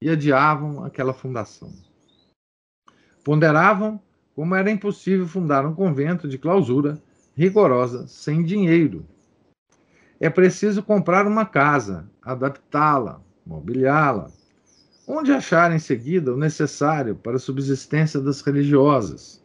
e 0.00 0.10
adiavam 0.10 0.84
aquela 0.84 1.12
fundação. 1.12 1.72
Ponderavam 3.24 4.00
como 4.34 4.54
era 4.54 4.70
impossível 4.70 5.26
fundar 5.26 5.64
um 5.66 5.74
convento 5.74 6.28
de 6.28 6.38
clausura 6.38 7.00
rigorosa 7.36 8.06
sem 8.06 8.44
dinheiro. 8.44 9.06
É 10.20 10.30
preciso 10.30 10.82
comprar 10.82 11.26
uma 11.26 11.44
casa, 11.44 12.08
adaptá-la, 12.22 13.20
mobiliá-la, 13.44 14.30
onde 15.14 15.30
achar 15.30 15.70
em 15.70 15.78
seguida 15.78 16.32
o 16.32 16.38
necessário 16.38 17.14
para 17.14 17.36
a 17.36 17.38
subsistência 17.38 18.18
das 18.18 18.40
religiosas. 18.40 19.44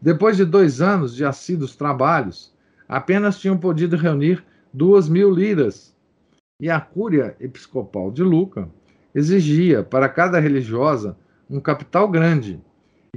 Depois 0.00 0.36
de 0.36 0.44
dois 0.44 0.80
anos 0.80 1.16
de 1.16 1.24
assíduos 1.24 1.74
trabalhos, 1.74 2.54
apenas 2.88 3.40
tinham 3.40 3.58
podido 3.58 3.96
reunir 3.96 4.44
duas 4.72 5.08
mil 5.08 5.32
liras, 5.32 5.96
e 6.60 6.70
a 6.70 6.80
cúria 6.80 7.34
episcopal 7.40 8.12
de 8.12 8.22
Luca 8.22 8.68
exigia 9.12 9.82
para 9.82 10.08
cada 10.08 10.38
religiosa 10.38 11.16
um 11.50 11.58
capital 11.58 12.08
grande, 12.08 12.60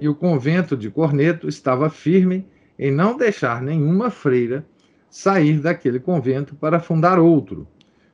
e 0.02 0.10
o 0.10 0.16
convento 0.16 0.76
de 0.76 0.90
Corneto 0.90 1.48
estava 1.48 1.92
firme 1.92 2.48
em 2.80 2.92
não 2.92 3.16
deixar 3.16 3.62
nenhuma 3.62 4.10
freira 4.10 4.66
sair 5.12 5.60
daquele 5.60 6.00
convento 6.00 6.56
para 6.56 6.80
fundar 6.80 7.20
outro, 7.20 7.68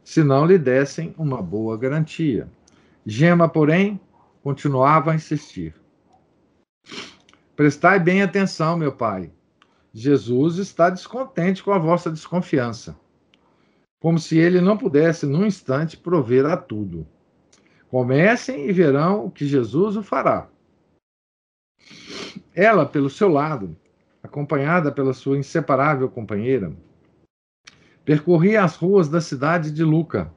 se 0.03 0.21
não 0.21 0.45
lhe 0.45 0.57
dessem 0.57 1.15
uma 1.17 1.41
boa 1.41 1.77
garantia. 1.77 2.49
Gema, 3.05 3.49
porém, 3.49 3.99
continuava 4.41 5.11
a 5.11 5.15
insistir. 5.15 5.75
Prestai 7.53 7.99
bem 7.99 8.21
atenção, 8.21 8.77
meu 8.77 8.95
pai. 8.95 9.31
Jesus 9.93 10.57
está 10.57 10.89
descontente 10.89 11.61
com 11.61 11.71
a 11.71 11.77
vossa 11.77 12.09
desconfiança, 12.09 12.97
como 13.99 14.17
se 14.17 14.37
ele 14.37 14.61
não 14.61 14.77
pudesse, 14.77 15.25
num 15.25 15.45
instante, 15.45 15.97
prover 15.97 16.45
a 16.45 16.55
tudo. 16.55 17.05
Comecem 17.89 18.67
e 18.67 18.71
verão 18.71 19.25
o 19.25 19.31
que 19.31 19.45
Jesus 19.45 19.97
o 19.97 20.01
fará. 20.01 20.49
Ela, 22.55 22.85
pelo 22.85 23.09
seu 23.09 23.27
lado, 23.27 23.77
acompanhada 24.23 24.91
pela 24.91 25.13
sua 25.13 25.37
inseparável 25.37 26.09
companheira, 26.09 26.73
percorria 28.05 28.63
as 28.63 28.75
ruas 28.75 29.09
da 29.09 29.19
cidade 29.19 29.71
de 29.71 29.83
Luca, 29.83 30.33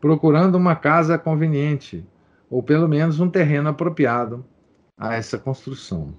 procurando 0.00 0.56
uma 0.56 0.76
casa 0.76 1.18
conveniente, 1.18 2.06
ou 2.50 2.62
pelo 2.62 2.88
menos 2.88 3.20
um 3.20 3.28
terreno 3.28 3.68
apropriado 3.68 4.44
a 4.98 5.14
essa 5.14 5.38
construção. 5.38 6.14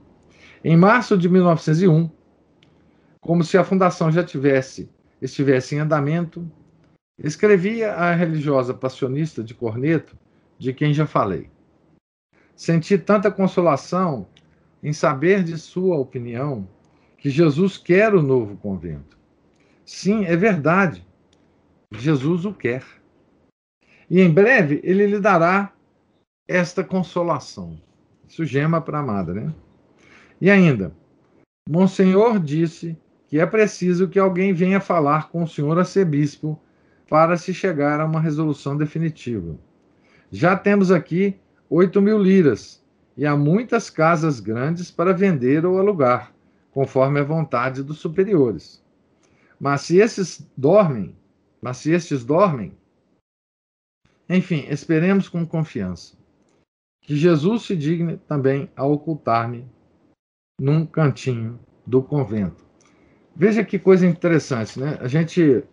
Em 0.63 0.75
março 0.75 1.17
de 1.17 1.29
1901, 1.29 2.09
como 3.21 3.43
se 3.43 3.57
a 3.57 3.63
fundação 3.63 4.11
já 4.11 4.23
tivesse 4.23 4.89
estivesse 5.21 5.75
em 5.75 5.79
andamento, 5.79 6.49
escrevia 7.17 7.93
a 7.93 8.13
religiosa 8.13 8.73
passionista 8.73 9.43
de 9.43 9.53
Corneto, 9.53 10.17
de 10.57 10.73
quem 10.73 10.93
já 10.93 11.05
falei. 11.05 11.49
Senti 12.55 12.97
tanta 12.97 13.31
consolação 13.31 14.27
em 14.81 14.93
saber 14.93 15.43
de 15.43 15.57
sua 15.57 15.97
opinião 15.97 16.67
que 17.17 17.29
Jesus 17.29 17.77
quer 17.77 18.13
o 18.13 18.21
novo 18.21 18.55
convento. 18.57 19.17
Sim, 19.85 20.25
é 20.25 20.35
verdade. 20.35 21.05
Jesus 21.91 22.45
o 22.45 22.53
quer. 22.53 22.83
E 24.09 24.21
em 24.21 24.29
breve 24.29 24.79
ele 24.83 25.05
lhe 25.05 25.19
dará 25.19 25.73
esta 26.47 26.83
consolação. 26.83 27.79
Isso 28.27 28.45
gema 28.45 28.81
para 28.81 28.99
a 28.99 29.01
amada, 29.01 29.33
né? 29.33 29.53
E 30.39 30.49
ainda, 30.49 30.93
Monsenhor 31.69 32.39
disse 32.39 32.97
que 33.27 33.39
é 33.39 33.45
preciso 33.45 34.07
que 34.07 34.19
alguém 34.19 34.53
venha 34.53 34.79
falar 34.79 35.29
com 35.29 35.43
o 35.43 35.47
senhor 35.47 35.77
arcebispo 35.77 36.59
para 37.09 37.37
se 37.37 37.53
chegar 37.53 37.99
a 37.99 38.05
uma 38.05 38.21
resolução 38.21 38.77
definitiva. 38.77 39.57
Já 40.31 40.55
temos 40.55 40.91
aqui 40.91 41.37
oito 41.69 42.01
mil 42.01 42.17
liras 42.17 42.83
e 43.15 43.25
há 43.25 43.35
muitas 43.35 43.89
casas 43.89 44.39
grandes 44.39 44.91
para 44.91 45.13
vender 45.13 45.65
ou 45.65 45.79
alugar, 45.79 46.33
conforme 46.71 47.19
a 47.19 47.23
vontade 47.23 47.83
dos 47.83 47.97
superiores. 47.97 48.83
Mas 49.59 49.81
se 49.81 49.97
esses 49.97 50.47
dormem, 50.55 51.15
mas 51.61 51.77
se 51.77 51.91
estes 51.91 52.23
dormem, 52.23 52.77
enfim, 54.29 54.65
esperemos 54.69 55.29
com 55.29 55.45
confiança. 55.45 56.17
Que 57.01 57.15
Jesus 57.15 57.63
se 57.63 57.75
digne 57.75 58.17
também 58.17 58.69
a 58.75 58.85
ocultar-me 58.85 59.65
num 60.59 60.85
cantinho 60.85 61.59
do 61.85 62.01
convento. 62.01 62.65
Veja 63.35 63.63
que 63.63 63.79
coisa 63.79 64.05
interessante, 64.05 64.79
né? 64.79 64.97
A 64.99 65.07
gente 65.07 65.63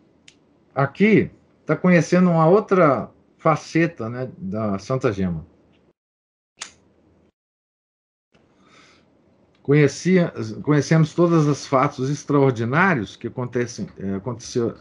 aqui 0.75 1.31
está 1.61 1.75
conhecendo 1.75 2.31
uma 2.31 2.47
outra 2.47 3.11
faceta 3.39 4.09
né, 4.09 4.31
da 4.39 4.79
Santa 4.79 5.13
Gema. 5.13 5.47
Conhecia, 9.63 10.31
conhecemos 10.63 11.15
todos 11.15 11.47
os 11.47 11.67
fatos 11.67 12.11
extraordinários 12.11 13.17
que 13.17 13.29
acontecem, 13.29 13.89
é, 13.99 14.17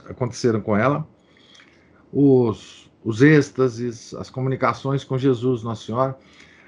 aconteceram 0.09 0.59
com 0.59 0.75
ela, 0.75 1.07
os, 2.11 2.82
os 3.03 3.21
êxtases, 3.21 4.13
as 4.13 4.29
comunicações 4.29 5.03
com 5.03 5.17
Jesus, 5.17 5.63
Nossa 5.63 5.85
Senhora. 5.85 6.17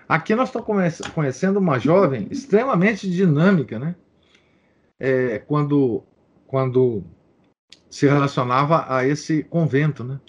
Aqui 0.08 0.36
nós 0.36 0.50
estamos 0.50 1.02
conhecendo 1.14 1.58
uma 1.58 1.80
jovem 1.80 2.28
extremamente 2.30 3.10
dinâmica, 3.10 3.80
né? 3.80 3.96
É, 5.00 5.40
quando, 5.40 6.04
quando 6.46 7.04
se 7.90 8.06
relacionava 8.06 8.86
a 8.94 9.06
esse 9.06 9.44
convento, 9.44 10.04
né? 10.04 10.20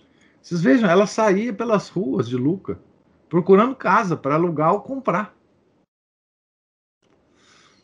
Vocês 0.40 0.62
vejam, 0.62 0.88
ela 0.88 1.06
saía 1.06 1.52
pelas 1.52 1.88
ruas 1.88 2.28
de 2.28 2.36
Luca, 2.36 2.78
procurando 3.28 3.74
casa 3.74 4.16
para 4.16 4.34
alugar 4.34 4.72
ou 4.72 4.80
comprar. 4.80 5.34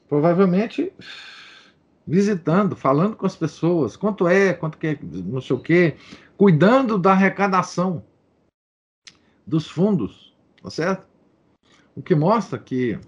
Provavelmente 0.09 0.93
visitando, 2.07 2.77
falando 2.77 3.17
com 3.17 3.27
as 3.27 3.37
pessoas, 3.37 3.97
quanto 3.97 4.27
é, 4.27 4.53
quanto 4.53 4.79
que 4.79 4.87
é, 4.89 4.99
não 5.03 5.41
sei 5.41 5.57
o 5.57 5.61
quê, 5.61 5.97
cuidando 6.37 6.99
da 6.99 7.13
arrecadação 7.13 8.05
dos 9.47 9.69
fundos, 9.69 10.35
tá 10.63 10.71
certo? 10.71 11.07
O 11.95 12.03
que 12.03 12.15
mostra 12.15 12.59
que 12.59 12.99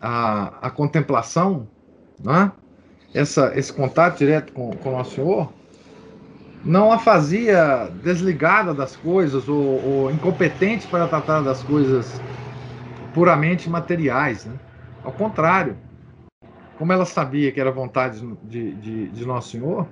a, 0.00 0.66
a 0.66 0.70
contemplação, 0.70 1.68
né? 2.22 2.52
Essa, 3.14 3.52
esse 3.58 3.72
contato 3.72 4.18
direto 4.18 4.52
com, 4.52 4.70
com 4.76 4.98
o 4.98 5.04
Senhor, 5.04 5.52
não 6.64 6.92
a 6.92 6.98
fazia 6.98 7.90
desligada 8.02 8.72
das 8.72 8.96
coisas 8.96 9.48
ou, 9.48 9.84
ou, 9.84 10.10
incompetente 10.10 10.86
para 10.86 11.06
tratar 11.08 11.42
das 11.42 11.62
coisas 11.62 12.20
puramente 13.12 13.68
materiais. 13.68 14.46
Né? 14.46 14.54
Ao 15.04 15.12
contrário, 15.12 15.76
como 16.78 16.92
ela 16.92 17.04
sabia 17.04 17.52
que 17.52 17.60
era 17.60 17.70
vontade 17.70 18.24
de, 18.44 18.72
de, 18.74 19.08
de, 19.08 19.26
Nosso 19.26 19.50
Senhor, 19.50 19.86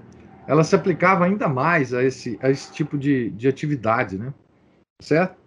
ela 0.47 0.65
se 0.65 0.75
aplicava 0.75 1.25
ainda 1.25 1.49
mais 1.49 1.93
a 1.93 2.03
esse, 2.03 2.39
a 2.43 2.51
esse 2.51 2.73
tipo 2.73 2.97
de, 2.97 3.31
de 3.31 3.49
atividade, 3.49 4.19
né? 4.19 4.33
Certo? 5.01 5.41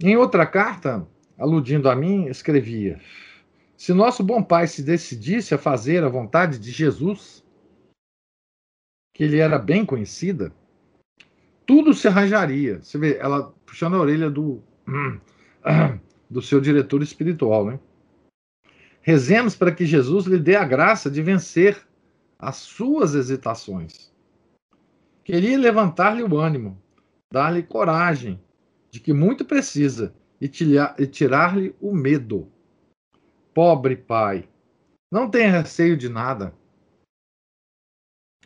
Em 0.00 0.16
outra 0.16 0.46
carta, 0.46 1.06
aludindo 1.38 1.88
a 1.88 1.94
mim, 1.94 2.26
escrevia: 2.26 3.00
Se 3.76 3.92
nosso 3.92 4.22
bom 4.22 4.42
pai 4.42 4.66
se 4.66 4.82
decidisse 4.82 5.54
a 5.54 5.58
fazer 5.58 6.02
a 6.02 6.08
vontade 6.08 6.58
de 6.58 6.70
Jesus, 6.70 7.44
que 9.14 9.24
ele 9.24 9.38
era 9.38 9.58
bem 9.58 9.84
conhecida, 9.84 10.52
tudo 11.66 11.94
se 11.94 12.08
arranjaria. 12.08 12.82
Você 12.82 12.98
vê, 12.98 13.16
ela 13.18 13.52
puxando 13.66 13.94
a 13.94 14.00
orelha 14.00 14.30
do, 14.30 14.62
do 16.28 16.42
seu 16.42 16.60
diretor 16.60 17.02
espiritual, 17.02 17.66
né? 17.66 17.80
Rezemos 19.00 19.56
para 19.56 19.72
que 19.72 19.84
Jesus 19.84 20.26
lhe 20.26 20.38
dê 20.38 20.54
a 20.54 20.64
graça 20.64 21.10
de 21.10 21.20
vencer 21.22 21.76
as 22.38 22.56
suas 22.56 23.14
hesitações. 23.14 24.11
Queria 25.24 25.56
levantar-lhe 25.56 26.22
o 26.22 26.36
ânimo, 26.36 26.82
dar-lhe 27.32 27.62
coragem 27.62 28.42
de 28.90 28.98
que 28.98 29.12
muito 29.12 29.44
precisa 29.44 30.14
e 30.40 30.48
tirar-lhe 30.48 31.76
o 31.80 31.94
medo. 31.94 32.50
Pobre 33.54 33.96
pai, 33.96 34.48
não 35.10 35.30
tenha 35.30 35.50
receio 35.50 35.96
de 35.96 36.08
nada. 36.08 36.52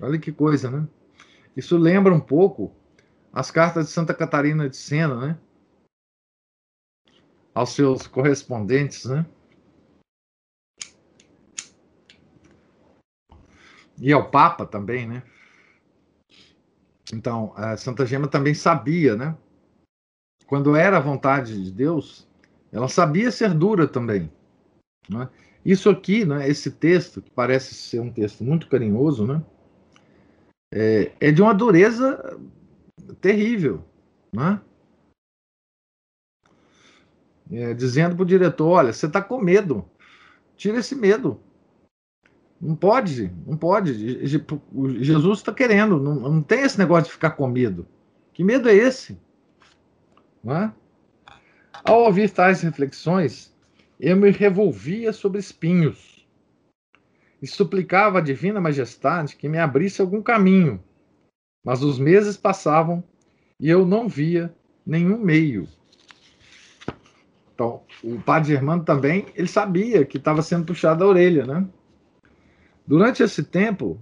Olha 0.00 0.18
que 0.18 0.30
coisa, 0.30 0.70
né? 0.70 0.86
Isso 1.56 1.78
lembra 1.78 2.12
um 2.12 2.20
pouco 2.20 2.74
as 3.32 3.50
cartas 3.50 3.86
de 3.86 3.92
Santa 3.92 4.12
Catarina 4.12 4.68
de 4.68 4.76
Sena, 4.76 5.28
né? 5.28 5.38
Aos 7.54 7.70
seus 7.70 8.06
correspondentes, 8.06 9.06
né? 9.06 9.24
E 13.98 14.12
ao 14.12 14.30
Papa 14.30 14.66
também, 14.66 15.08
né? 15.08 15.22
Então, 17.12 17.52
a 17.56 17.76
Santa 17.76 18.04
Gema 18.04 18.26
também 18.26 18.54
sabia, 18.54 19.16
né? 19.16 19.36
Quando 20.46 20.76
era 20.76 20.96
a 20.96 21.00
vontade 21.00 21.62
de 21.62 21.72
Deus, 21.72 22.26
ela 22.72 22.88
sabia 22.88 23.30
ser 23.30 23.54
dura 23.54 23.86
também. 23.86 24.30
Né? 25.08 25.28
Isso 25.64 25.88
aqui, 25.90 26.24
né, 26.24 26.48
esse 26.48 26.70
texto, 26.70 27.20
que 27.20 27.30
parece 27.30 27.74
ser 27.74 28.00
um 28.00 28.12
texto 28.12 28.44
muito 28.44 28.68
carinhoso, 28.68 29.26
né? 29.26 29.42
É, 30.72 31.12
é 31.20 31.32
de 31.32 31.42
uma 31.42 31.54
dureza 31.54 32.38
terrível, 33.20 33.84
né? 34.32 34.60
É, 37.50 37.74
dizendo 37.74 38.16
para 38.16 38.22
o 38.22 38.26
diretor: 38.26 38.68
olha, 38.68 38.92
você 38.92 39.06
está 39.06 39.22
com 39.22 39.40
medo, 39.40 39.88
tira 40.56 40.78
esse 40.78 40.94
medo. 40.94 41.40
Não 42.60 42.74
pode, 42.74 43.30
não 43.46 43.56
pode. 43.56 44.26
Jesus 44.26 45.38
está 45.38 45.52
querendo, 45.52 46.00
não, 46.00 46.14
não 46.14 46.42
tem 46.42 46.62
esse 46.62 46.78
negócio 46.78 47.04
de 47.04 47.12
ficar 47.12 47.30
com 47.30 47.46
medo. 47.46 47.86
Que 48.32 48.42
medo 48.42 48.68
é 48.68 48.74
esse? 48.74 49.18
É? 50.46 50.70
Ao 51.84 52.04
ouvir 52.04 52.30
tais 52.30 52.62
reflexões, 52.62 53.54
eu 54.00 54.16
me 54.16 54.30
revolvia 54.30 55.12
sobre 55.12 55.38
espinhos 55.38 56.26
e 57.40 57.46
suplicava 57.46 58.18
a 58.18 58.22
Divina 58.22 58.60
Majestade 58.60 59.36
que 59.36 59.48
me 59.48 59.58
abrisse 59.58 60.00
algum 60.00 60.22
caminho. 60.22 60.82
Mas 61.64 61.82
os 61.82 61.98
meses 61.98 62.36
passavam 62.36 63.02
e 63.60 63.68
eu 63.68 63.84
não 63.84 64.08
via 64.08 64.54
nenhum 64.84 65.18
meio. 65.18 65.68
Então, 67.54 67.82
o 68.04 68.20
padre 68.20 68.52
Germano 68.52 68.84
também, 68.84 69.26
ele 69.34 69.48
sabia 69.48 70.04
que 70.04 70.18
estava 70.18 70.42
sendo 70.42 70.66
puxado 70.66 71.02
a 71.02 71.06
orelha, 71.06 71.46
né? 71.46 71.66
Durante 72.86 73.22
esse 73.22 73.42
tempo, 73.42 74.00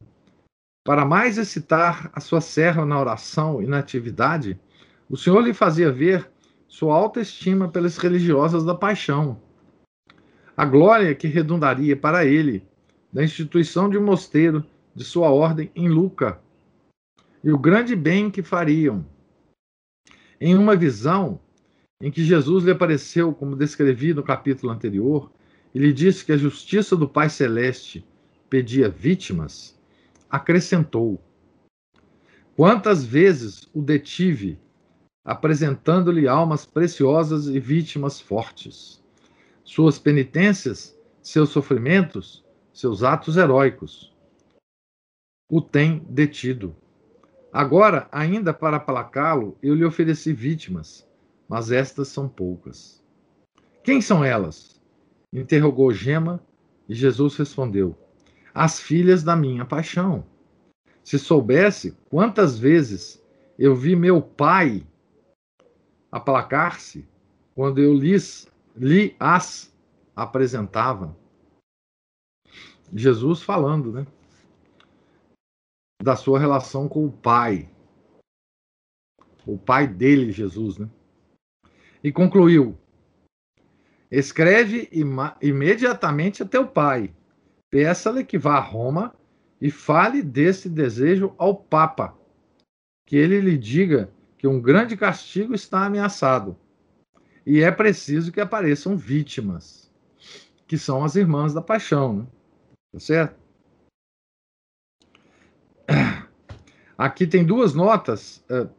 para 0.85 1.07
mais 1.07 1.39
excitar 1.39 2.11
a 2.13 2.21
sua 2.21 2.43
serva 2.43 2.85
na 2.85 3.01
oração 3.01 3.63
e 3.63 3.67
na 3.67 3.79
atividade, 3.79 4.61
o 5.09 5.17
Senhor 5.17 5.41
lhe 5.41 5.55
fazia 5.55 5.91
ver 5.91 6.31
sua 6.69 6.95
alta 6.95 7.21
estima 7.21 7.69
pelas 7.69 7.97
religiosas 7.97 8.63
da 8.63 8.75
paixão, 8.75 9.41
a 10.55 10.67
glória 10.67 11.15
que 11.15 11.27
redundaria 11.27 11.97
para 11.97 12.27
ele 12.27 12.67
da 13.11 13.25
instituição 13.25 13.89
de 13.89 13.97
um 13.97 14.05
mosteiro 14.05 14.65
de 14.95 15.03
sua 15.03 15.31
ordem 15.31 15.71
em 15.75 15.89
Luca, 15.89 16.39
e 17.43 17.51
o 17.51 17.59
grande 17.59 17.97
bem 17.97 18.31
que 18.31 18.43
fariam. 18.43 19.07
Em 20.41 20.57
uma 20.57 20.77
visão 20.77 21.41
em 22.01 22.11
que 22.11 22.23
Jesus 22.23 22.65
lhe 22.65 22.71
apareceu, 22.71 23.33
como 23.33 23.57
descrevi 23.57 24.13
no 24.13 24.23
capítulo 24.23 24.73
anterior, 24.73 25.33
e 25.75 25.79
lhe 25.79 25.93
disse 25.93 26.25
que 26.25 26.33
a 26.33 26.37
justiça 26.37 26.95
do 26.95 27.09
Pai 27.09 27.31
Celeste 27.31 28.05
pedia 28.55 28.89
vítimas, 28.89 29.77
acrescentou: 30.31 31.21
Quantas 32.55 33.05
vezes 33.05 33.69
o 33.75 33.83
detive, 33.83 34.61
apresentando-lhe 35.25 36.29
almas 36.29 36.65
preciosas 36.65 37.49
e 37.49 37.59
vítimas 37.59 38.21
fortes? 38.21 39.03
Suas 39.65 39.99
penitências, 39.99 40.97
seus 41.21 41.49
sofrimentos, 41.49 42.45
seus 42.73 43.03
atos 43.03 43.37
heróicos 43.37 44.15
o 45.51 45.61
tem 45.61 45.99
detido. 46.09 46.77
Agora, 47.53 48.09
ainda 48.13 48.55
para 48.55 48.77
aplacá-lo, 48.77 49.59
eu 49.61 49.75
lhe 49.75 49.85
ofereci 49.85 50.33
vítimas, 50.33 51.05
mas 51.49 51.73
estas 51.73 52.07
são 52.07 52.29
poucas. 52.29 53.05
Quem 53.83 54.01
são 54.01 54.25
elas? 54.25 54.81
interrogou 55.33 55.93
Gema, 55.93 56.41
e 56.89 56.95
Jesus 56.95 57.37
respondeu: 57.37 57.97
as 58.55 58.79
filhas 58.79 59.25
da 59.25 59.35
minha 59.35 59.65
paixão. 59.65 60.25
Se 61.03 61.19
soubesse 61.19 61.99
quantas 62.09 62.57
vezes 62.57 63.23
eu 63.59 63.75
vi 63.75 63.97
meu 63.97 64.23
pai 64.23 64.87
aplacar-se 66.11 67.07
quando 67.55 67.81
eu 67.81 67.93
lhes, 67.93 68.49
lhe 68.77 69.17
as 69.19 69.75
apresentava. 70.15 71.15
Jesus 72.93 73.43
falando, 73.43 73.93
né? 73.93 74.07
Da 76.01 76.15
sua 76.15 76.39
relação 76.39 76.89
com 76.89 77.05
o 77.05 77.13
pai. 77.13 77.69
O 79.45 79.59
pai 79.59 79.87
dele, 79.87 80.31
Jesus, 80.31 80.79
né? 80.79 80.89
E 82.03 82.13
concluiu: 82.13 82.79
Escreve 84.11 84.89
imediatamente 85.43 86.43
a 86.43 86.47
teu 86.47 86.67
pai 86.67 87.15
peça-lhe 87.75 88.25
que 88.25 88.39
vá 88.39 88.55
a 88.55 88.61
Roma 88.61 89.13
e 89.61 89.69
fale 89.69 90.23
desse 90.23 90.69
desejo 90.69 91.35
ao 91.37 91.57
Papa, 91.57 92.17
que 93.05 93.17
ele 93.17 93.41
lhe 93.41 93.59
diga 93.59 94.13
que 94.39 94.47
um 94.47 94.63
grande 94.63 94.97
castigo 94.97 95.53
está 95.57 95.85
ameaçado 95.85 96.57
e 97.45 97.63
é 97.63 97.73
preciso 97.73 98.31
que 98.31 98.41
apareçam 98.41 98.97
vítimas, 98.97 99.93
que 100.69 100.79
são 100.79 101.03
as 101.03 101.17
irmãs 101.17 101.53
da 101.53 101.61
paixão, 101.61 102.19
né? 102.19 102.27
tá 102.93 103.01
certo? 103.01 103.41
Aqui 106.97 107.27
tem 107.27 107.45
duas 107.45 107.75
notas 107.75 108.45
uh, 108.49 108.71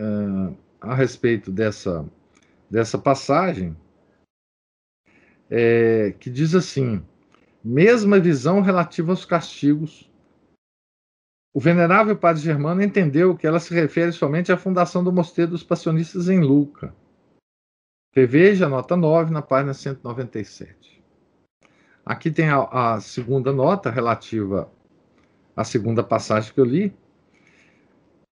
uh, 0.00 0.56
a 0.80 0.94
respeito 0.94 1.52
dessa, 1.52 2.08
dessa 2.70 2.96
passagem, 2.96 3.76
é, 5.50 6.12
que 6.18 6.30
diz 6.30 6.54
assim: 6.54 7.04
mesma 7.64 8.20
visão 8.20 8.60
relativa 8.60 9.10
aos 9.10 9.24
castigos. 9.24 10.10
O 11.54 11.60
venerável 11.60 12.16
padre 12.16 12.42
Germano 12.42 12.82
entendeu 12.82 13.36
que 13.36 13.46
ela 13.46 13.58
se 13.58 13.72
refere 13.72 14.12
somente 14.12 14.52
à 14.52 14.56
fundação 14.56 15.02
do 15.02 15.12
Mosteiro 15.12 15.52
dos 15.52 15.62
Passionistas 15.62 16.28
em 16.28 16.40
Luca. 16.40 16.94
Reveja 18.12 18.66
a 18.66 18.68
nota 18.68 18.96
9 18.96 19.32
na 19.32 19.40
página 19.40 19.72
197. 19.72 21.02
Aqui 22.04 22.30
tem 22.30 22.50
a, 22.50 22.94
a 22.94 23.00
segunda 23.00 23.50
nota 23.52 23.90
relativa 23.90 24.70
à 25.56 25.64
segunda 25.64 26.02
passagem 26.02 26.52
que 26.52 26.60
eu 26.60 26.64
li. 26.64 26.94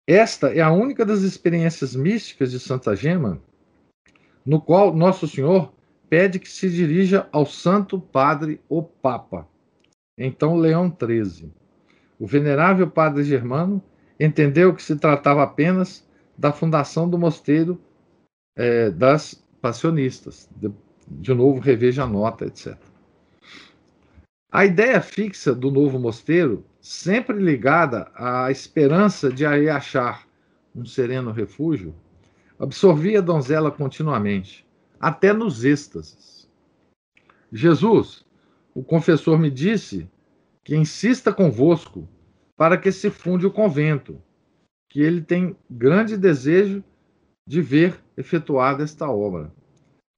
Esta 0.07 0.53
é 0.53 0.61
a 0.61 0.71
única 0.71 1.07
das 1.07 1.23
experiências 1.23 1.97
místicas 1.97 2.51
de 2.51 2.61
Santa 2.61 2.95
Gema 2.95 3.41
no 4.45 4.61
qual 4.61 4.95
Nosso 4.95 5.27
Senhor 5.27 5.73
pede 6.15 6.39
que 6.39 6.49
se 6.49 6.71
dirija 6.71 7.29
ao 7.33 7.45
Santo 7.45 7.99
Padre 7.99 8.61
o 8.69 8.85
Papa. 8.85 9.49
Então, 10.17 10.55
Leão 10.55 10.87
XIII. 10.97 11.51
O 12.21 12.25
venerável 12.25 12.89
Padre 12.89 13.25
Germano 13.25 13.83
entendeu 14.21 14.73
que 14.73 14.81
se 14.81 14.95
tratava 14.95 15.43
apenas 15.43 16.09
da 16.39 16.53
fundação 16.53 17.11
do 17.11 17.19
mosteiro 17.19 17.81
é, 18.55 18.91
das 18.91 19.45
passionistas. 19.61 20.49
De, 20.55 20.71
de 21.05 21.35
novo, 21.35 21.59
reveja 21.59 22.05
a 22.05 22.07
nota, 22.07 22.45
etc. 22.45 22.79
A 24.53 24.65
ideia 24.65 25.01
fixa 25.01 25.53
do 25.53 25.69
novo 25.69 25.99
mosteiro, 25.99 26.65
sempre 26.81 27.37
ligada 27.37 28.09
à 28.15 28.53
esperança 28.53 29.33
de 29.33 29.45
aí 29.45 29.69
achar 29.69 30.29
um 30.77 30.87
sereno 30.87 31.33
refúgio, 31.33 31.93
absorvia 32.57 33.19
a 33.19 33.21
donzela 33.21 33.73
continuamente, 33.73 34.64
até 35.01 35.33
nos 35.33 35.65
êxtases. 35.65 36.49
Jesus, 37.53 38.25
o 38.75 38.83
confessor, 38.83 39.39
me 39.39 39.51
disse 39.51 40.11
que 40.63 40.77
insista 40.77 41.33
convosco 41.33 42.09
para 42.57 42.79
que 42.79 42.91
se 42.91 43.11
funde 43.11 43.47
o 43.47 43.51
convento, 43.51 44.21
que 44.89 45.01
ele 45.01 45.21
tem 45.21 45.57
grande 45.69 46.17
desejo 46.17 46.83
de 47.47 47.61
ver 47.61 48.01
efetuada 48.17 48.83
esta 48.83 49.09
obra. 49.11 49.53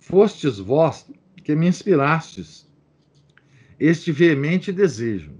Fostes 0.00 0.58
vós 0.58 1.10
que 1.42 1.54
me 1.54 1.66
inspirastes 1.66 2.70
este 3.78 4.12
veemente 4.12 4.72
desejo. 4.72 5.34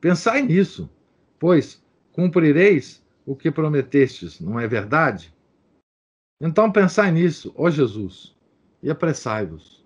Pensai 0.00 0.42
nisso, 0.42 0.90
pois 1.38 1.82
cumprireis 2.12 3.02
o 3.26 3.34
que 3.34 3.50
prometestes, 3.50 4.40
não 4.40 4.60
é 4.60 4.66
verdade? 4.68 5.33
Então 6.40 6.70
pensai 6.70 7.10
nisso, 7.10 7.52
ó 7.56 7.70
Jesus, 7.70 8.34
e 8.82 8.90
apressai-vos. 8.90 9.84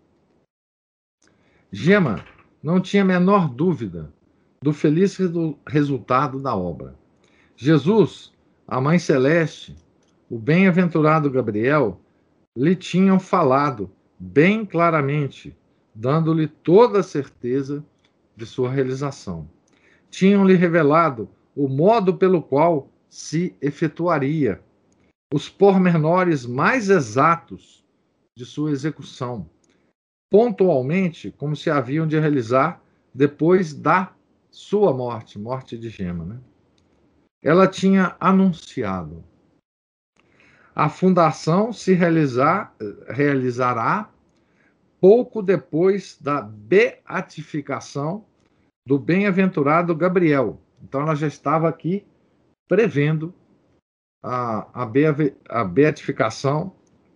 Gema 1.71 2.25
não 2.63 2.81
tinha 2.81 3.03
a 3.03 3.07
menor 3.07 3.49
dúvida 3.49 4.13
do 4.63 4.73
feliz 4.73 5.19
resultado 5.67 6.41
da 6.41 6.57
obra. 6.57 6.95
Jesus, 7.57 8.33
a 8.67 8.81
Mãe 8.81 8.99
Celeste, 8.99 9.77
o 10.29 10.39
bem-aventurado 10.39 11.31
Gabriel, 11.31 12.01
lhe 12.57 12.75
tinham 12.75 13.21
falado 13.21 13.91
bem 14.19 14.65
claramente 14.65 15.57
dando-lhe 15.99 16.47
toda 16.47 17.01
a 17.01 17.03
certeza 17.03 17.85
de 18.37 18.47
sua 18.47 18.71
realização. 18.71 19.51
Tinham-lhe 20.09 20.55
revelado 20.55 21.29
o 21.57 21.67
modo 21.67 22.15
pelo 22.15 22.41
qual 22.41 22.89
se 23.11 23.57
efetuaria, 23.61 24.63
os 25.33 25.49
pormenores 25.49 26.47
mais 26.47 26.89
exatos 26.89 27.85
de 28.37 28.45
sua 28.45 28.71
execução, 28.71 29.49
pontualmente 30.31 31.31
como 31.31 31.55
se 31.55 31.71
haviam 31.71 32.07
de 32.07 32.19
realizar 32.19 32.83
depois 33.15 33.75
da 33.75 34.15
sua 34.51 34.93
morte, 34.93 35.39
morte 35.39 35.77
de 35.77 35.89
Gema. 35.89 36.25
Né? 36.25 36.41
Ela 37.43 37.67
tinha 37.67 38.17
anunciado. 38.19 39.25
A 40.75 40.89
fundação 40.89 41.73
se 41.73 41.93
realizar, 41.93 42.75
realizará 43.09 44.11
pouco 45.01 45.43
depois 45.43 46.19
da 46.21 46.41
beatificação 46.41 48.25
do 48.87 48.99
bem-aventurado 48.99 49.95
Gabriel. 49.95 50.61
Então, 50.83 51.01
ela 51.03 51.15
já 51.15 51.27
estava 51.27 51.69
aqui 51.69 52.07
prevendo 52.69 53.35
a, 54.23 54.83
a, 55.49 55.65
beatificação 55.65 56.73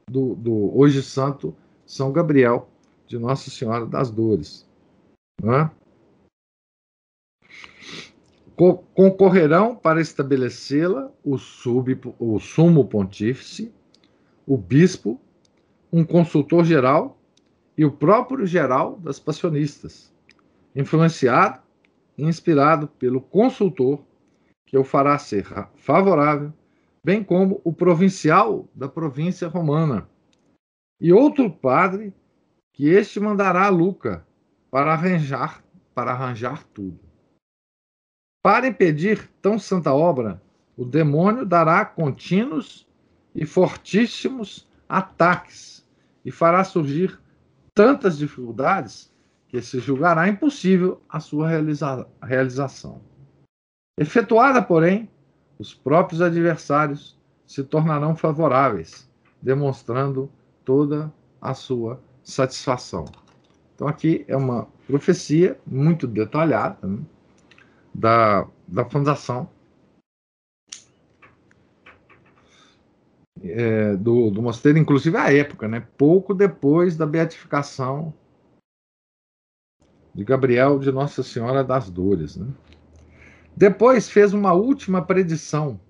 do, 0.09 0.35
do, 0.35 0.77
hoje 0.77 1.03
santo 1.03 1.55
São 1.85 2.13
Gabriel, 2.13 2.69
de 3.07 3.19
Nossa 3.19 3.51
Senhora 3.51 3.87
das 3.87 4.11
Dores. 4.11 4.69
É? 5.43 5.71
Concorrerão 8.95 9.75
para 9.75 10.01
estabelecê-la 10.01 11.11
o, 11.25 11.37
sub, 11.37 11.99
o 12.19 12.39
sumo 12.39 12.87
pontífice, 12.87 13.73
o 14.47 14.57
bispo, 14.57 15.21
um 15.93 16.05
consultor 16.05 16.65
geral 16.65 17.19
e 17.77 17.85
o 17.85 17.91
próprio 17.91 18.47
geral 18.47 18.99
das 19.01 19.19
passionistas, 19.19 20.13
influenciado 20.77 21.61
e 22.17 22.25
inspirado 22.25 22.87
pelo 22.87 23.21
consultor 23.21 24.01
que 24.67 24.79
o 24.79 24.85
fará 24.85 25.19
ser 25.19 25.47
favorável, 25.75 26.53
bem 27.05 27.23
como 27.23 27.61
o 27.65 27.73
provincial 27.73 28.69
da 28.75 28.89
província 28.89 29.49
romana, 29.49 30.09
e 31.01 31.13
outro 31.13 31.51
padre 31.51 32.15
que 32.73 32.89
este 32.89 33.19
mandará 33.19 33.67
a 33.67 33.71
Luca 33.71 34.27
para 34.71 34.93
arranjar, 34.93 35.65
para 35.95 36.13
arranjar 36.13 36.65
tudo. 36.65 36.99
Para 38.43 38.69
impedir 38.69 39.29
tão 39.41 39.59
santa 39.59 39.93
obra, 39.93 40.43
o 40.77 40.85
demônio 40.85 41.45
dará 41.45 41.85
contínuos 41.85 42.89
e 43.35 43.45
fortíssimos 43.45 44.69
ataques 44.89 45.87
e 46.25 46.31
fará 46.31 46.65
surgir 46.65 47.21
tantas 47.75 48.19
dificuldades 48.19 49.13
que 49.49 49.61
se 49.61 49.81
julgará 49.81 50.29
impossível 50.29 51.03
a 51.09 51.21
sua 51.21 51.49
realiza 51.49 52.07
realização. 52.23 53.03
Efetuada, 53.99 54.63
porém, 54.63 55.11
os 55.63 55.73
próprios 55.73 56.21
adversários 56.21 57.17
se 57.47 57.63
tornarão 57.63 58.17
favoráveis, 58.17 59.09
demonstrando 59.41 60.29
toda 60.65 61.13
a 61.41 61.55
sua 61.55 62.03
satisfação. 62.25 63.05
Então, 63.73 63.87
aqui 63.87 64.25
é 64.27 64.37
uma 64.37 64.67
profecia 64.89 65.57
muito 65.65 66.09
detalhada 66.09 66.85
né, 66.85 67.01
da, 67.95 68.49
da 68.67 68.85
fundação 68.85 69.49
é, 73.41 73.95
do, 73.97 74.31
do 74.31 74.43
mosteiro, 74.43 74.79
inclusive 74.79 75.17
a 75.17 75.33
época, 75.33 75.69
né? 75.69 75.87
pouco 75.97 76.35
depois 76.35 76.97
da 76.97 77.07
beatificação 77.07 78.13
de 80.13 80.25
Gabriel 80.25 80.81
de 80.81 80.91
Nossa 80.91 81.23
Senhora 81.23 81.63
das 81.63 81.89
Dores. 81.89 82.37
Né? 82.37 82.53
Depois 83.57 84.09
fez 84.09 84.33
uma 84.33 84.53
última 84.53 85.05
predição 85.05 85.81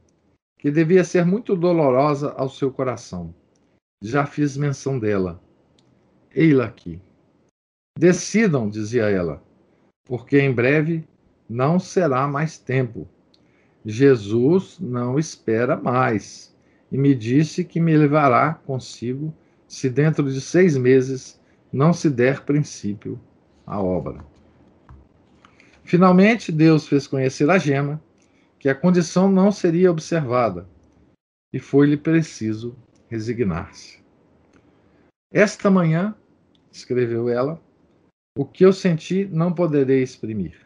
que 0.59 0.71
devia 0.71 1.05
ser 1.05 1.25
muito 1.25 1.57
dolorosa 1.57 2.33
ao 2.37 2.49
seu 2.49 2.71
coração. 2.71 3.35
Já 4.03 4.27
fiz 4.27 4.57
menção 4.57 4.99
dela. 4.99 5.41
Ei-la 6.35 6.65
aqui. 6.65 7.01
Decidam, 7.99 8.69
dizia 8.69 9.11
ela, 9.11 9.43
porque 10.05 10.39
em 10.39 10.53
breve 10.53 11.07
não 11.49 11.79
será 11.79 12.27
mais 12.27 12.59
tempo. 12.59 13.09
Jesus 13.85 14.79
não 14.81 15.19
espera 15.19 15.77
mais 15.77 16.55
e 16.91 16.97
me 16.97 17.15
disse 17.15 17.65
que 17.65 17.81
me 17.81 17.97
levará 17.97 18.55
consigo 18.55 19.35
se 19.67 19.89
dentro 19.89 20.31
de 20.31 20.41
seis 20.41 20.77
meses 20.77 21.41
não 21.73 21.93
se 21.93 22.11
der 22.11 22.45
princípio 22.45 23.19
à 23.67 23.81
obra. 23.81 24.32
Finalmente, 25.93 26.51
Deus 26.51 26.89
fez 26.89 27.07
conhecer 27.07 27.51
a 27.51 27.59
gema 27.59 28.03
que 28.59 28.67
a 28.67 28.75
condição 28.75 29.31
não 29.31 29.53
seria 29.53 29.91
observada 29.91 30.67
e 31.53 31.59
foi-lhe 31.59 31.99
preciso 31.99 32.75
resignar-se. 33.11 34.03
Esta 35.31 35.71
manhã, 35.71 36.17
escreveu 36.73 37.29
ela, 37.29 37.63
o 38.35 38.43
que 38.43 38.65
eu 38.65 38.73
senti 38.73 39.27
não 39.27 39.53
poderei 39.53 40.03
exprimir. 40.03 40.57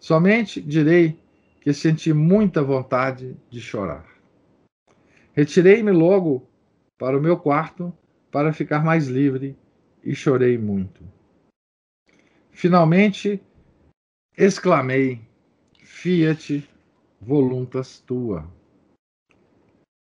Somente 0.00 0.60
direi 0.60 1.16
que 1.60 1.72
senti 1.72 2.12
muita 2.12 2.64
vontade 2.64 3.36
de 3.48 3.60
chorar. 3.60 4.08
Retirei-me 5.34 5.92
logo 5.92 6.50
para 6.98 7.16
o 7.16 7.22
meu 7.22 7.38
quarto 7.38 7.96
para 8.32 8.52
ficar 8.52 8.84
mais 8.84 9.06
livre 9.06 9.56
e 10.02 10.16
chorei 10.16 10.58
muito. 10.58 11.04
Finalmente 12.50 13.40
exclamei: 14.36 15.20
Fiat 15.82 16.68
voluntas 17.20 18.00
tua. 18.00 18.46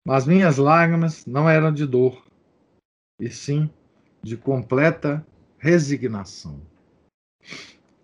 Mas 0.06 0.26
minhas 0.26 0.58
lágrimas 0.58 1.26
não 1.26 1.50
eram 1.50 1.72
de 1.72 1.86
dor, 1.86 2.26
e 3.20 3.30
sim 3.30 3.70
de 4.22 4.36
completa 4.36 5.26
resignação. 5.58 6.62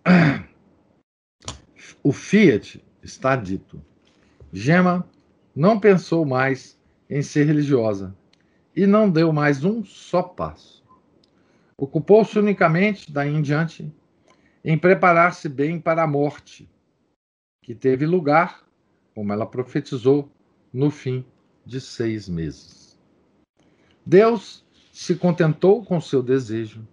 O 2.02 2.14
Fiat 2.14 2.82
está 3.04 3.36
dito. 3.36 3.84
Gema 4.54 5.06
não 5.54 5.78
pensou 5.78 6.24
mais 6.24 6.80
em 7.10 7.22
ser 7.22 7.44
religiosa 7.44 8.16
e 8.74 8.88
não 8.88 9.12
deu 9.12 9.34
mais 9.34 9.66
um 9.66 9.84
só 9.84 10.24
passo. 10.24 10.82
Ocupou-se 11.78 12.40
unicamente, 12.40 13.12
daí 13.12 13.36
em 13.36 13.42
diante, 13.42 13.94
em 14.64 14.78
preparar-se 14.78 15.48
bem 15.48 15.80
para 15.80 16.04
a 16.04 16.08
morte, 16.08 16.70
que 17.62 17.74
teve 17.74 18.06
lugar, 18.06 18.64
como 19.14 19.32
ela 19.32 19.46
profetizou, 19.46 20.30
no 20.72 20.90
fim 20.92 21.26
de 21.66 21.80
seis 21.80 22.28
meses. 22.28 23.00
Deus 24.06 24.66
se 24.92 25.16
contentou 25.16 25.84
com 25.84 26.02
seu 26.02 26.22
desejo 26.22 26.88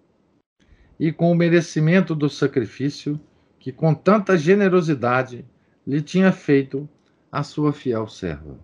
e 0.98 1.12
com 1.12 1.30
o 1.30 1.34
merecimento 1.34 2.14
do 2.14 2.28
sacrifício 2.28 3.20
que, 3.58 3.72
com 3.72 3.94
tanta 3.94 4.36
generosidade, 4.36 5.44
lhe 5.86 6.00
tinha 6.00 6.32
feito 6.32 6.88
a 7.30 7.42
sua 7.42 7.72
fiel 7.72 8.06
serva. 8.06 8.58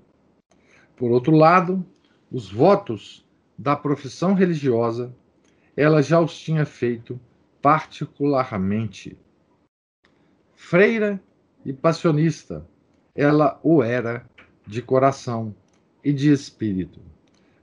Por 0.97 1.11
outro 1.11 1.35
lado, 1.35 1.85
os 2.31 2.51
votos 2.51 3.27
da 3.59 3.77
profissão 3.77 4.35
religiosa, 4.35 5.15
ela 5.77 6.03
já 6.03 6.21
os 6.21 6.39
tinha 6.39 6.65
feito 6.65 7.21
particularmente. 7.63 9.17
Freira 10.55 11.23
e 11.65 11.73
passionista, 11.73 12.69
ela 13.15 13.61
o 13.63 13.83
era 13.83 14.29
de 14.67 14.83
coração 14.83 15.55
e 16.05 16.13
de 16.13 16.31
espírito, 16.31 17.01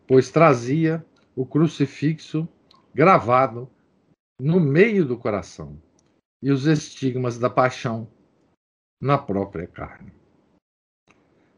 pois 0.07 0.31
trazia 0.31 1.05
o 1.35 1.45
crucifixo 1.45 2.47
gravado 2.93 3.69
no 4.41 4.59
meio 4.59 5.05
do 5.05 5.17
coração 5.17 5.77
e 6.41 6.49
os 6.49 6.65
estigmas 6.65 7.37
da 7.37 7.49
paixão 7.49 8.07
na 9.01 9.17
própria 9.17 9.67
carne. 9.67 10.13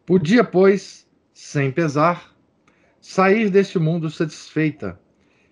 Podia, 0.05 0.43
pois, 0.43 1.07
sem 1.33 1.71
pesar, 1.71 2.35
sair 2.99 3.49
deste 3.49 3.77
mundo 3.77 4.09
satisfeita 4.09 4.99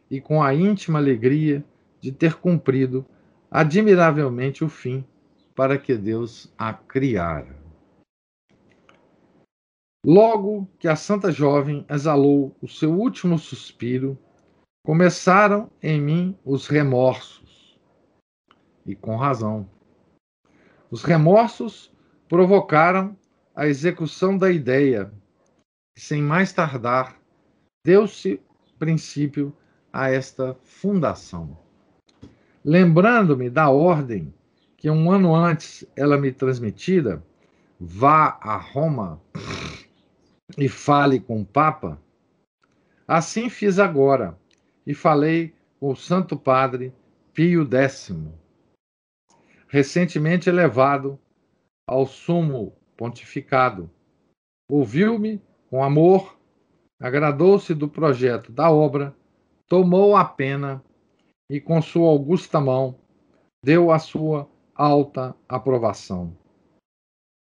e 0.10 0.20
com 0.20 0.42
a 0.42 0.54
íntima 0.54 0.98
alegria 0.98 1.64
de 2.00 2.12
ter 2.12 2.36
cumprido 2.36 3.06
admiravelmente 3.52 4.64
o 4.64 4.70
fim 4.70 5.04
para 5.56 5.78
que 5.78 5.96
Deus 5.96 6.54
a 6.58 6.74
criara. 6.74 7.58
Logo 10.06 10.70
que 10.80 10.88
a 10.88 10.96
santa 10.96 11.32
jovem 11.32 11.86
exalou 11.90 12.56
o 12.62 12.68
seu 12.68 12.94
último 12.94 13.38
suspiro, 13.38 14.18
começaram 14.86 15.70
em 15.84 16.00
mim 16.00 16.40
os 16.46 16.68
remorsos. 16.68 17.78
E 18.86 18.96
com 18.96 19.18
razão. 19.18 19.70
Os 20.90 21.04
remorsos 21.04 21.94
provocaram 22.30 23.18
a 23.54 23.68
execução 23.68 24.38
da 24.38 24.50
ideia, 24.50 25.12
e 25.98 26.00
sem 26.00 26.22
mais 26.22 26.54
tardar, 26.54 27.20
deu-se 27.86 28.42
princípio 28.80 29.54
a 29.92 30.10
esta 30.10 30.56
fundação. 30.64 31.69
Lembrando-me 32.64 33.50
da 33.50 33.70
ordem 33.70 34.34
que 34.76 34.90
um 34.90 35.12
ano 35.12 35.34
antes 35.34 35.86
ela 35.96 36.18
me 36.18 36.32
transmitira, 36.32 37.24
vá 37.80 38.38
a 38.42 38.58
Roma 38.58 39.22
e 40.58 40.68
fale 40.68 41.20
com 41.20 41.42
o 41.42 41.46
Papa, 41.46 42.02
assim 43.08 43.50
fiz 43.50 43.80
agora 43.80 44.38
e 44.86 44.94
falei 44.94 45.54
com 45.80 45.92
o 45.92 45.96
Santo 45.96 46.38
Padre 46.38 46.94
Pio 47.34 47.68
X, 47.72 48.14
recentemente 49.68 50.50
elevado 50.50 51.18
ao 51.88 52.06
sumo 52.06 52.74
pontificado. 52.98 53.90
Ouviu-me 54.70 55.42
com 55.70 55.82
amor, 55.82 56.38
agradou-se 57.00 57.74
do 57.74 57.88
projeto 57.88 58.52
da 58.52 58.70
obra, 58.70 59.16
tomou 59.68 60.18
a 60.18 60.26
pena 60.26 60.84
e, 61.50 61.60
com 61.60 61.82
sua 61.82 62.10
augusta 62.10 62.60
mão, 62.60 63.00
deu 63.64 63.92
a 63.92 64.00
sua 64.00 64.50
alta 64.76 65.36
aprovação. 65.48 66.38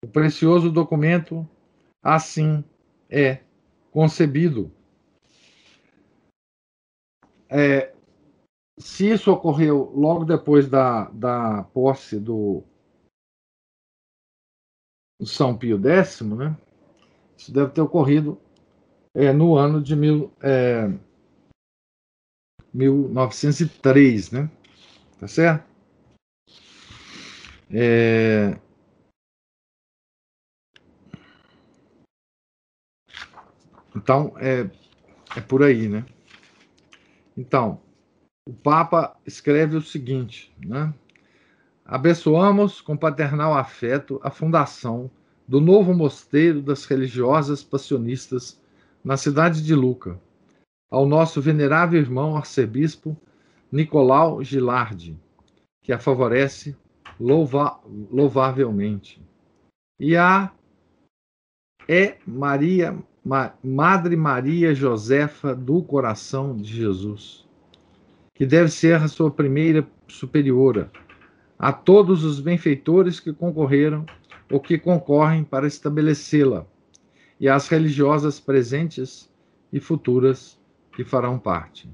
O 0.03 0.07
precioso 0.07 0.71
documento, 0.71 1.47
assim, 2.03 2.63
é 3.09 3.43
concebido. 3.91 4.71
É, 7.49 7.93
se 8.77 9.09
isso 9.09 9.31
ocorreu 9.31 9.91
logo 9.95 10.23
depois 10.23 10.69
da, 10.69 11.05
da 11.09 11.63
posse 11.63 12.19
do, 12.19 12.63
São 15.25 15.57
Pio 15.57 15.81
X, 15.83 16.21
né? 16.21 16.55
Isso 17.35 17.51
deve 17.51 17.71
ter 17.71 17.81
ocorrido 17.81 18.39
é, 19.13 19.33
no 19.33 19.55
ano 19.55 19.81
de 19.81 19.95
mil, 19.95 20.31
é, 20.41 20.87
1903, 22.73 24.31
né? 24.31 24.49
Tá 25.19 25.27
certo? 25.27 25.65
É, 27.71 28.57
Então, 33.97 34.33
é, 34.37 34.69
é 35.35 35.41
por 35.41 35.63
aí, 35.63 35.89
né? 35.89 36.05
Então, 37.35 37.81
o 38.47 38.53
Papa 38.53 39.17
escreve 39.25 39.75
o 39.75 39.81
seguinte, 39.81 40.53
né? 40.63 40.93
Abençoamos 41.83 42.79
com 42.79 42.95
paternal 42.95 43.57
afeto 43.57 44.19
a 44.23 44.29
fundação 44.29 45.09
do 45.47 45.59
novo 45.59 45.95
mosteiro 45.95 46.61
das 46.61 46.85
religiosas 46.85 47.63
passionistas 47.63 48.61
na 49.03 49.17
cidade 49.17 49.63
de 49.63 49.73
Luca, 49.73 50.19
ao 50.89 51.05
nosso 51.05 51.41
venerável 51.41 51.99
irmão 51.99 52.35
arcebispo 52.35 53.17
Nicolau 53.71 54.43
Gilardi, 54.43 55.17
que 55.81 55.91
a 55.91 55.99
favorece 55.99 56.75
louva, 57.19 57.79
louvavelmente, 58.11 59.21
e 59.99 60.15
a 60.15 60.51
é 61.87 62.17
Maria 62.25 62.97
Madre 63.61 64.15
Maria 64.15 64.73
Josefa 64.73 65.53
do 65.53 65.81
Coração 65.83 66.55
de 66.55 66.73
Jesus, 66.73 67.45
que 68.33 68.45
deve 68.45 68.69
ser 68.69 69.01
a 69.01 69.07
sua 69.09 69.29
primeira 69.29 69.85
superiora, 70.07 70.89
a 71.59 71.73
todos 71.73 72.23
os 72.23 72.39
benfeitores 72.39 73.19
que 73.19 73.33
concorreram 73.33 74.05
ou 74.49 74.61
que 74.61 74.77
concorrem 74.77 75.43
para 75.43 75.67
estabelecê-la, 75.67 76.65
e 77.37 77.49
às 77.49 77.67
religiosas 77.67 78.39
presentes 78.39 79.29
e 79.73 79.79
futuras 79.79 80.56
que 80.97 81.03
farão 81.03 81.37
parte. 81.37 81.87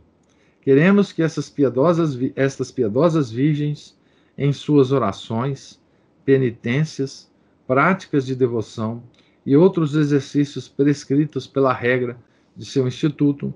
Queremos 0.62 1.12
que 1.12 1.22
essas 1.22 1.50
piedosas, 1.50 2.18
estas 2.38 2.72
piedosas 2.72 3.30
virgens, 3.30 4.00
em 4.38 4.54
suas 4.54 4.94
orações, 4.94 5.78
penitências, 6.24 7.30
práticas 7.68 8.26
de 8.26 8.34
devoção, 8.34 9.04
e 9.46 9.58
outros 9.58 9.94
exercícios 9.94 10.70
prescritos 10.70 11.46
pela 11.46 11.74
regra 11.74 12.18
de 12.56 12.66
seu 12.66 12.88
instituto, 12.88 13.54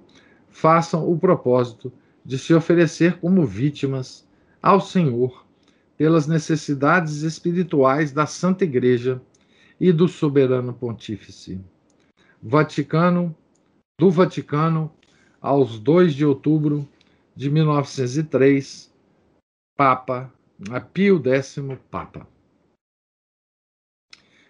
façam 0.49 1.09
o 1.09 1.17
propósito 1.17 1.93
de 2.25 2.37
se 2.37 2.53
oferecer 2.53 3.17
como 3.19 3.45
vítimas 3.45 4.27
ao 4.61 4.81
Senhor 4.81 5.45
pelas 5.95 6.27
necessidades 6.27 7.21
espirituais 7.21 8.11
da 8.11 8.25
Santa 8.25 8.65
Igreja 8.65 9.21
e 9.79 9.93
do 9.93 10.09
soberano 10.09 10.73
pontífice. 10.73 11.61
Vaticano, 12.43 13.33
do 13.97 14.11
Vaticano, 14.11 14.91
aos 15.41 15.79
2 15.79 16.13
de 16.13 16.25
outubro 16.25 16.87
de 17.35 17.49
1903, 17.49 18.93
Papa, 19.75 20.33
Pio 20.93 21.21
X 21.25 21.57
Papa. 21.91 22.27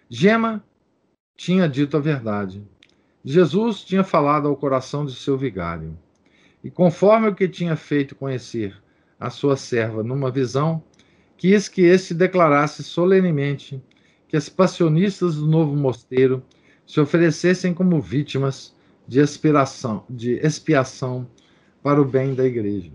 Gema 0.08 0.64
tinha 1.36 1.68
dito 1.68 1.96
a 1.96 2.00
verdade. 2.00 2.66
Jesus 3.24 3.84
tinha 3.84 4.02
falado 4.02 4.48
ao 4.48 4.56
coração 4.56 5.04
de 5.04 5.14
seu 5.14 5.36
vigário. 5.36 5.98
E 6.64 6.70
conforme 6.70 7.28
o 7.28 7.34
que 7.34 7.46
tinha 7.46 7.76
feito 7.76 8.16
conhecer 8.16 8.76
a 9.20 9.28
sua 9.30 9.56
serva 9.56 10.02
numa 10.02 10.30
visão, 10.30 10.82
quis 11.36 11.68
que 11.68 11.82
este 11.82 12.14
declarasse 12.14 12.82
solenemente 12.82 13.82
que 14.26 14.36
as 14.36 14.48
passionistas 14.48 15.36
do 15.36 15.46
novo 15.46 15.76
mosteiro 15.76 16.42
se 16.86 17.00
oferecessem 17.00 17.74
como 17.74 18.00
vítimas 18.00 18.74
de 19.08 19.20
expiação, 19.20 20.04
de 20.08 20.34
expiação 20.34 21.26
para 21.82 22.00
o 22.00 22.04
bem 22.04 22.34
da 22.34 22.44
igreja. 22.44 22.92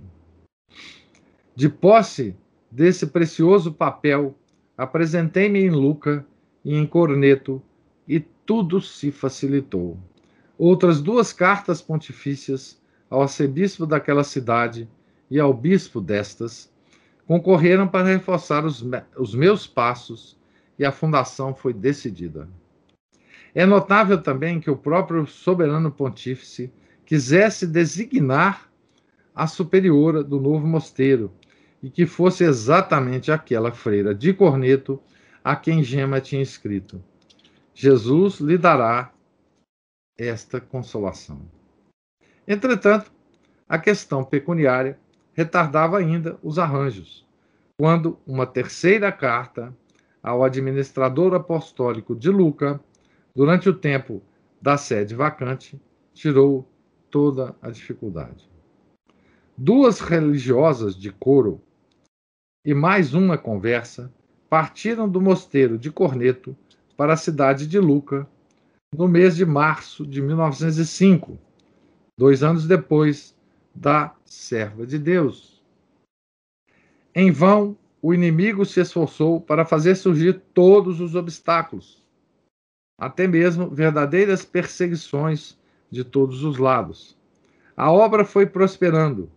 De 1.56 1.68
posse 1.68 2.36
desse 2.72 3.08
precioso 3.08 3.74
papel, 3.74 4.36
apresentei-me 4.78 5.60
em 5.60 5.72
Luca 5.72 6.24
e 6.64 6.76
em 6.76 6.86
Corneto 6.86 7.60
e 8.08 8.20
tudo 8.20 8.80
se 8.80 9.12
facilitou. 9.12 9.98
Outras 10.56 11.02
duas 11.02 11.34
cartas 11.34 11.82
pontifícias 11.82 12.80
ao 13.10 13.24
arcebispo 13.24 13.88
daquela 13.88 14.24
cidade 14.24 14.88
e 15.32 15.40
ao 15.40 15.52
bispo 15.52 16.00
destas 16.00 16.72
concorreram 17.26 17.88
para 17.88 18.08
reforçar 18.08 18.66
os, 18.66 18.86
os 19.18 19.34
meus 19.34 19.66
passos 19.66 20.38
e 20.78 20.86
a 20.86 20.92
fundação 20.92 21.56
foi 21.56 21.74
decidida. 21.74 22.48
É 23.56 23.66
notável 23.66 24.22
também 24.22 24.60
que 24.60 24.72
o 24.72 24.78
próprio 24.78 25.26
soberano 25.28 25.92
pontífice 25.92 26.72
quisesse 27.06 27.68
designar 27.68 28.70
a 29.36 29.48
superiora 29.48 30.24
do 30.24 30.40
novo 30.40 30.66
mosteiro 30.66 31.32
e 31.82 31.90
que 31.90 32.06
fosse 32.06 32.44
exatamente 32.44 33.32
aquela 33.32 33.72
freira 33.72 34.16
de 34.16 34.34
corneto 34.34 35.00
a 35.44 35.56
quem 35.56 35.84
Gema 35.84 36.22
tinha 36.22 36.42
escrito: 36.42 37.04
Jesus 37.74 38.40
lhe 38.40 38.58
dará 38.58 39.12
esta 40.18 40.62
consolação. 40.62 41.42
Entretanto, 42.48 43.12
a 43.68 43.78
questão 43.78 44.24
pecuniária 44.24 45.00
retardava 45.34 45.98
ainda 45.98 46.38
os 46.42 46.60
arranjos, 46.60 47.26
quando 47.78 48.20
uma 48.26 48.46
terceira 48.46 49.12
carta 49.12 49.76
ao 50.22 50.44
administrador 50.44 51.34
apostólico 51.34 52.16
de 52.16 52.30
Luca, 52.30 52.80
durante 53.36 53.70
o 53.70 53.74
tempo 53.74 54.22
da 54.62 54.78
sede 54.78 55.16
vacante, 55.16 55.82
tirou 56.14 56.68
toda 57.10 57.56
a 57.62 57.70
dificuldade. 57.70 58.50
Duas 59.58 60.00
religiosas 60.00 60.96
de 60.96 61.12
coro 61.12 61.62
e 62.66 62.74
mais 62.74 63.14
uma 63.14 63.38
conversa 63.38 64.12
partiram 64.50 65.10
do 65.10 65.20
mosteiro 65.20 65.78
de 65.78 65.92
Corneto 65.92 66.56
para 66.96 67.14
a 67.14 67.18
cidade 67.18 67.68
de 67.68 67.80
Luca 67.80 68.28
no 68.96 69.08
mês 69.08 69.36
de 69.36 69.46
março 69.46 70.06
de 70.06 70.22
1905, 70.22 71.38
dois 72.18 72.44
anos 72.44 72.68
depois 72.68 73.36
da 73.74 74.16
serva 74.24 74.86
de 74.86 75.00
Deus. 75.00 75.64
Em 77.16 77.32
vão, 77.32 77.78
o 78.02 78.14
inimigo 78.14 78.66
se 78.66 78.80
esforçou 78.80 79.42
para 79.42 79.66
fazer 79.66 79.96
surgir 79.96 80.42
todos 80.54 81.00
os 81.00 81.16
obstáculos, 81.16 82.03
até 82.98 83.28
mesmo 83.28 83.70
verdadeiras 83.70 84.46
perseguições 84.46 85.58
de 85.90 86.04
todos 86.04 86.44
os 86.44 86.58
lados. 86.58 87.18
A 87.76 87.92
obra 87.92 88.24
foi 88.24 88.46
prosperando. 88.46 89.32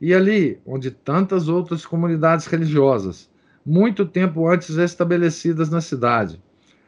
E 0.00 0.12
ali, 0.12 0.60
onde 0.66 0.90
tantas 0.90 1.48
outras 1.48 1.86
comunidades 1.86 2.46
religiosas, 2.46 3.30
muito 3.64 4.04
tempo 4.04 4.48
antes 4.48 4.76
estabelecidas 4.76 5.70
na 5.70 5.80
cidade, 5.80 6.42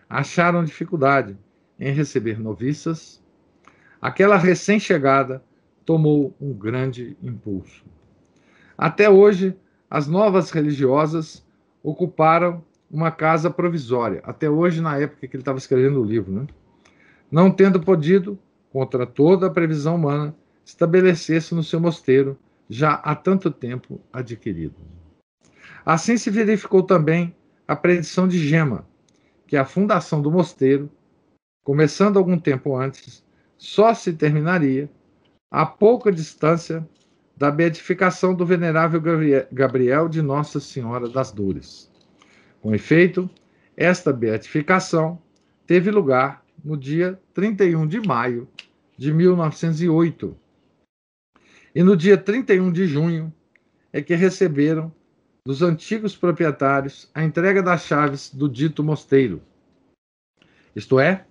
acharam 0.09 0.65
dificuldade 0.65 1.37
em 1.79 1.93
receber 1.93 2.41
noviças, 2.41 3.23
aquela 4.01 4.37
recém-chegada 4.37 5.43
tomou 5.85 6.35
um 6.41 6.53
grande 6.53 7.17
impulso. 7.23 7.85
Até 8.77 9.09
hoje, 9.09 9.57
as 9.89 10.09
novas 10.09 10.51
religiosas 10.51 11.45
ocuparam 11.83 12.65
uma 12.91 13.11
casa 13.11 13.51
provisória, 13.51 14.21
até 14.25 14.49
hoje, 14.49 14.81
na 14.81 14.99
época 14.99 15.27
que 15.27 15.37
ele 15.37 15.43
estava 15.43 15.59
escrevendo 15.59 16.01
o 16.01 16.05
livro, 16.05 16.33
né? 16.33 16.47
não 17.31 17.51
tendo 17.51 17.81
podido, 17.81 18.39
contra 18.71 19.07
toda 19.07 19.47
a 19.47 19.51
previsão 19.51 19.97
humana, 19.97 20.35
estabelecer-se 20.65 21.55
no 21.55 21.63
seu 21.63 21.81
mosteiro, 21.81 22.39
já 22.69 22.95
há 22.95 23.15
tanto 23.15 23.51
tempo 23.51 24.01
adquirido. 24.13 24.75
Assim 25.85 26.17
se 26.17 26.31
verificou 26.31 26.83
também 26.83 27.35
a 27.69 27.77
predição 27.77 28.27
de 28.27 28.39
Gema, 28.39 28.87
que 29.47 29.57
a 29.57 29.65
fundação 29.65 30.21
do 30.21 30.31
mosteiro, 30.31 30.91
começando 31.63 32.19
algum 32.19 32.39
tempo 32.39 32.77
antes, 32.77 33.25
só 33.57 33.95
se 33.95 34.13
terminaria 34.13 34.91
a 35.51 35.65
pouca 35.65 36.11
distância 36.11 36.87
da 37.37 37.51
beatificação 37.51 38.35
do 38.35 38.47
venerável 38.47 39.01
Gabriel 39.53 40.09
de 40.09 40.23
Nossa 40.23 40.61
Senhora 40.61 41.09
das 41.09 41.33
Dores. 41.33 41.91
Com 42.65 42.75
efeito, 42.75 43.29
esta 43.77 44.11
beatificação 44.11 45.21
teve 45.67 45.91
lugar 45.91 46.43
no 46.65 46.79
dia 46.79 47.21
31 47.35 47.87
de 47.87 48.01
maio 48.01 48.49
de 48.97 49.13
1908. 49.13 50.35
E 51.75 51.83
no 51.83 51.95
dia 51.95 52.17
31 52.17 52.73
de 52.73 52.87
junho 52.87 53.31
é 53.93 54.01
que 54.01 54.15
receberam 54.15 54.91
dos 55.45 55.61
antigos 55.61 56.17
proprietários 56.17 57.11
a 57.13 57.23
entrega 57.23 57.63
das 57.63 57.85
chaves 57.85 58.35
do 58.35 58.49
dito 58.49 58.83
mosteiro. 58.83 59.43
Isto 60.75 60.99
é, 60.99 61.27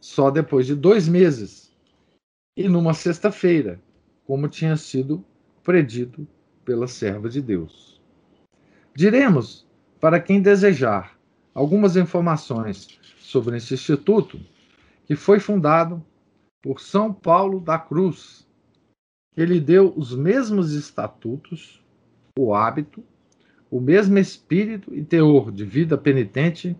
só 0.00 0.30
depois 0.30 0.66
de 0.66 0.74
dois 0.74 1.06
meses 1.06 1.76
e 2.56 2.70
numa 2.70 2.94
sexta-feira, 2.94 3.78
como 4.24 4.48
tinha 4.48 4.78
sido 4.78 5.22
predito 5.62 6.26
pela 6.64 6.88
serva 6.88 7.28
de 7.28 7.42
Deus. 7.42 8.00
Diremos, 8.96 9.68
para 10.00 10.20
quem 10.20 10.40
desejar 10.40 11.18
algumas 11.54 11.96
informações 11.96 12.98
sobre 13.18 13.56
esse 13.58 13.74
instituto, 13.74 14.40
que 15.04 15.14
foi 15.14 15.38
fundado 15.38 16.04
por 16.62 16.80
São 16.80 17.12
Paulo 17.12 17.60
da 17.60 17.78
Cruz, 17.78 18.48
que 19.34 19.44
lhe 19.44 19.60
deu 19.60 19.92
os 19.96 20.14
mesmos 20.14 20.72
estatutos, 20.72 21.82
o 22.38 22.54
hábito 22.54 23.04
o 23.70 23.80
mesmo 23.80 24.18
espírito 24.18 24.94
e 24.94 25.04
teor 25.04 25.52
de 25.52 25.64
vida 25.64 25.96
penitente 25.96 26.76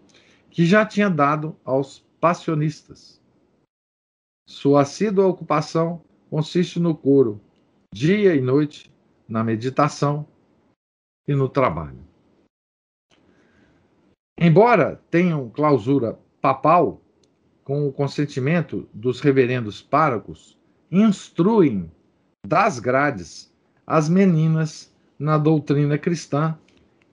que 0.51 0.67
já 0.67 0.85
tinha 0.85 1.09
dado 1.09 1.57
aos 1.65 2.05
passionistas. 2.21 3.21
Sua 4.49 4.83
assídua 4.83 5.27
ocupação 5.27 6.03
consiste 6.29 6.81
no 6.81 6.97
coro, 6.97 7.41
dia 7.95 8.35
e 8.35 8.41
noite, 8.41 8.93
na 9.29 9.45
meditação 9.45 10.27
e 11.29 11.35
no 11.35 11.49
trabalho. 11.49 12.10
Embora 14.43 14.99
tenham 15.11 15.51
clausura 15.51 16.19
papal, 16.41 17.03
com 17.63 17.87
o 17.87 17.93
consentimento 17.93 18.89
dos 18.95 19.21
reverendos 19.21 19.83
párocos, 19.83 20.59
instruem 20.91 21.93
das 22.47 22.79
grades 22.79 23.53
as 23.87 24.09
meninas 24.09 24.91
na 25.19 25.37
doutrina 25.37 25.99
cristã 25.99 26.57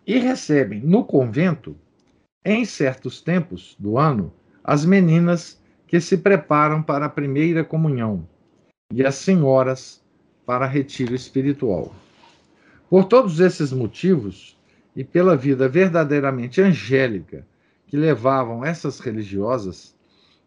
e 0.05 0.17
recebem 0.17 0.79
no 0.79 1.03
convento, 1.03 1.75
em 2.45 2.63
certos 2.63 3.19
tempos 3.19 3.75
do 3.77 3.97
ano, 3.97 4.31
as 4.63 4.85
meninas 4.85 5.61
que 5.85 5.99
se 5.99 6.17
preparam 6.17 6.81
para 6.81 7.07
a 7.07 7.09
primeira 7.09 7.61
comunhão 7.61 8.25
e 8.89 9.05
as 9.05 9.15
senhoras 9.15 10.01
para 10.45 10.65
retiro 10.65 11.13
espiritual. 11.13 11.93
Por 12.89 13.03
todos 13.03 13.41
esses 13.41 13.73
motivos 13.73 14.56
e 14.97 15.03
pela 15.05 15.37
vida 15.37 15.69
verdadeiramente 15.69 16.59
angélica 16.59 17.47
que 17.85 17.95
levavam 17.95 18.65
essas 18.65 18.99
religiosas, 18.99 19.95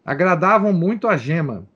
agradavam 0.05 0.71
muito 0.71 1.07
a 1.07 1.17
Gema 1.17 1.67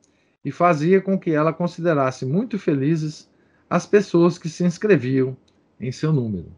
e 0.43 0.51
fazia 0.51 1.01
com 1.01 1.17
que 1.17 1.31
ela 1.31 1.51
considerasse 1.51 2.23
muito 2.23 2.59
felizes 2.59 3.27
as 3.67 3.87
pessoas 3.87 4.37
que 4.37 4.47
se 4.47 4.63
inscreviam 4.63 5.35
em 5.79 5.91
seu 5.91 6.13
número 6.13 6.51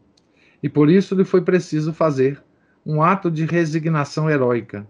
e 0.62 0.68
por 0.68 0.90
isso 0.90 1.14
lhe 1.14 1.24
foi 1.24 1.42
preciso 1.42 1.92
fazer 1.92 2.42
um 2.84 3.02
ato 3.02 3.30
de 3.30 3.44
resignação 3.44 4.30
heróica, 4.30 4.86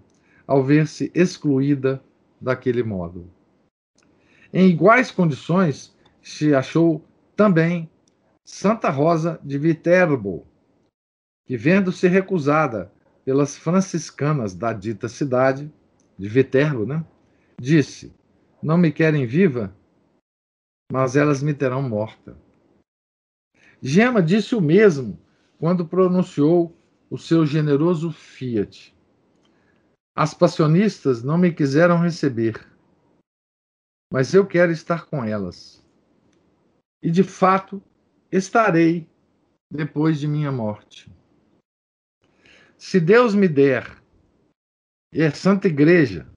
ao 0.47 0.63
ver-se 0.63 1.11
excluída 1.15 2.03
daquele 2.41 2.83
modo. 2.83 3.29
Em 4.53 4.69
iguais 4.69 5.11
condições 5.11 5.95
se 6.23 6.55
achou 6.55 7.05
também 7.37 7.91
Santa 8.45 8.89
Rosa 8.89 9.39
de 9.45 9.59
Viterbo, 9.59 10.47
que, 11.49 11.57
vendo-se 11.57 12.07
recusada 12.07 12.93
pelas 13.25 13.57
franciscanas 13.57 14.55
da 14.55 14.75
dita 14.75 15.09
cidade, 15.09 15.73
de 16.19 16.29
Viterbo, 16.29 16.85
né, 16.85 17.03
disse: 17.59 18.15
Não 18.63 18.77
me 18.77 18.93
querem 18.93 19.27
viva, 19.27 19.75
mas 20.93 21.17
elas 21.17 21.43
me 21.43 21.55
terão 21.55 21.81
morta. 21.81 22.37
Gema 23.81 24.23
disse 24.23 24.55
o 24.55 24.61
mesmo 24.61 25.19
quando 25.59 25.87
pronunciou 25.87 26.77
o 27.09 27.17
seu 27.17 27.47
generoso 27.47 28.13
fiat. 28.13 28.95
As 30.15 30.35
passionistas 30.35 31.23
não 31.23 31.39
me 31.39 31.51
quiseram 31.51 31.99
receber, 31.99 32.61
mas 34.13 34.35
eu 34.35 34.47
quero 34.47 34.71
estar 34.71 35.07
com 35.07 35.25
elas. 35.25 35.83
E 37.03 37.11
de 37.11 37.23
fato 37.23 37.81
estarei 38.31 39.09
depois 39.71 40.19
de 40.19 40.27
minha 40.27 40.53
morte. 40.53 41.11
Se 42.79 43.01
Deus 43.01 43.35
me 43.35 43.49
der, 43.49 44.01
e 45.13 45.25
a 45.25 45.33
Santa 45.33 45.67
Igreja, 45.67 46.31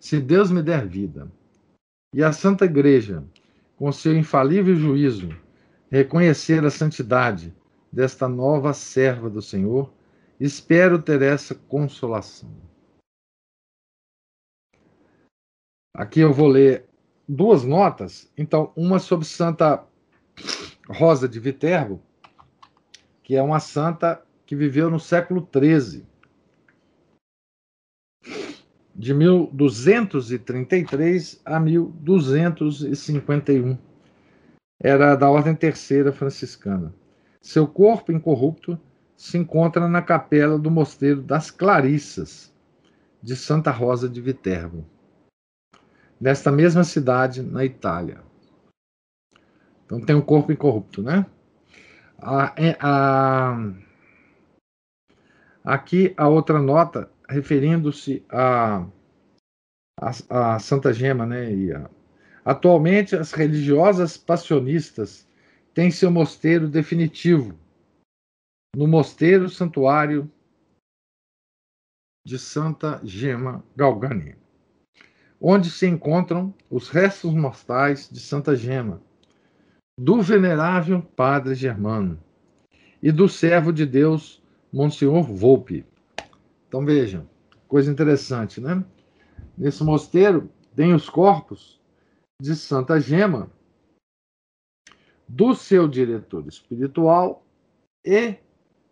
se 0.00 0.20
Deus 0.20 0.50
me 0.50 0.64
der 0.64 0.84
vida, 0.84 1.30
e 2.12 2.24
a 2.24 2.32
Santa 2.32 2.64
Igreja, 2.64 3.24
com 3.76 3.92
seu 3.92 4.16
infalível 4.16 4.74
juízo, 4.74 5.28
reconhecer 5.88 6.64
a 6.64 6.70
santidade 6.70 7.54
desta 7.92 8.28
nova 8.28 8.74
serva 8.74 9.30
do 9.30 9.40
Senhor, 9.40 9.94
espero 10.40 11.00
ter 11.00 11.22
essa 11.22 11.54
consolação. 11.54 12.50
Aqui 15.94 16.18
eu 16.18 16.32
vou 16.32 16.48
ler 16.48 16.84
duas 17.28 17.62
notas, 17.62 18.28
então, 18.36 18.72
uma 18.74 18.98
sobre 18.98 19.24
Santa 19.24 19.86
Rosa 20.88 21.28
de 21.28 21.38
Viterbo, 21.38 22.02
que 23.22 23.36
é 23.36 23.42
uma 23.42 23.60
santa 23.60 24.23
que 24.46 24.56
viveu 24.56 24.90
no 24.90 25.00
século 25.00 25.48
XIII, 25.52 26.06
de 28.94 29.12
1233 29.12 31.42
a 31.44 31.58
1251 31.58 33.76
era 34.80 35.16
da 35.16 35.28
Ordem 35.28 35.54
Terceira 35.54 36.12
Franciscana. 36.12 36.94
Seu 37.40 37.66
corpo 37.66 38.12
incorrupto 38.12 38.78
se 39.16 39.36
encontra 39.38 39.88
na 39.88 40.02
capela 40.02 40.58
do 40.58 40.70
Mosteiro 40.70 41.22
das 41.22 41.50
Clarissas, 41.50 42.52
de 43.22 43.34
Santa 43.34 43.70
Rosa 43.70 44.06
de 44.08 44.20
Viterbo, 44.20 44.84
nesta 46.20 46.52
mesma 46.52 46.84
cidade, 46.84 47.42
na 47.42 47.64
Itália. 47.64 48.20
Então 49.86 50.00
tem 50.00 50.14
um 50.14 50.20
corpo 50.20 50.52
incorrupto, 50.52 51.02
né? 51.02 51.26
A, 52.18 52.54
a, 52.80 53.72
aqui 55.64 56.12
a 56.16 56.28
outra 56.28 56.60
nota, 56.60 57.10
referindo-se 57.28 58.24
a, 58.28 58.86
a, 59.98 60.54
a, 60.54 60.58
Santa 60.58 60.92
Gema, 60.92 61.24
né? 61.24 61.48
A, 61.72 61.90
atualmente, 62.44 63.16
as 63.16 63.32
religiosas 63.32 64.16
passionistas 64.18 65.26
têm 65.72 65.90
seu 65.90 66.10
mosteiro 66.10 66.68
definitivo 66.68 67.58
no 68.76 68.86
Mosteiro 68.86 69.48
Santuário 69.48 70.30
de 72.26 72.38
Santa 72.38 73.00
Gema 73.04 73.64
Galgani, 73.76 74.36
onde 75.40 75.70
se 75.70 75.86
encontram 75.86 76.54
os 76.70 76.88
restos 76.88 77.32
mortais 77.32 78.08
de 78.10 78.18
Santa 78.18 78.56
Gema, 78.56 79.00
do 79.98 80.20
venerável 80.20 81.02
Padre 81.02 81.54
Germano 81.54 82.18
e 83.02 83.12
do 83.12 83.28
servo 83.28 83.72
de 83.72 83.86
Deus, 83.86 84.42
Monsenhor 84.74 85.22
Volpe. 85.22 85.86
Então 86.66 86.84
vejam, 86.84 87.30
coisa 87.68 87.92
interessante, 87.92 88.60
né? 88.60 88.84
Nesse 89.56 89.84
mosteiro 89.84 90.50
tem 90.74 90.92
os 90.92 91.08
corpos 91.08 91.80
de 92.42 92.56
Santa 92.56 93.00
Gema, 93.00 93.48
do 95.28 95.54
seu 95.54 95.86
diretor 95.86 96.44
espiritual 96.48 97.46
e 98.04 98.34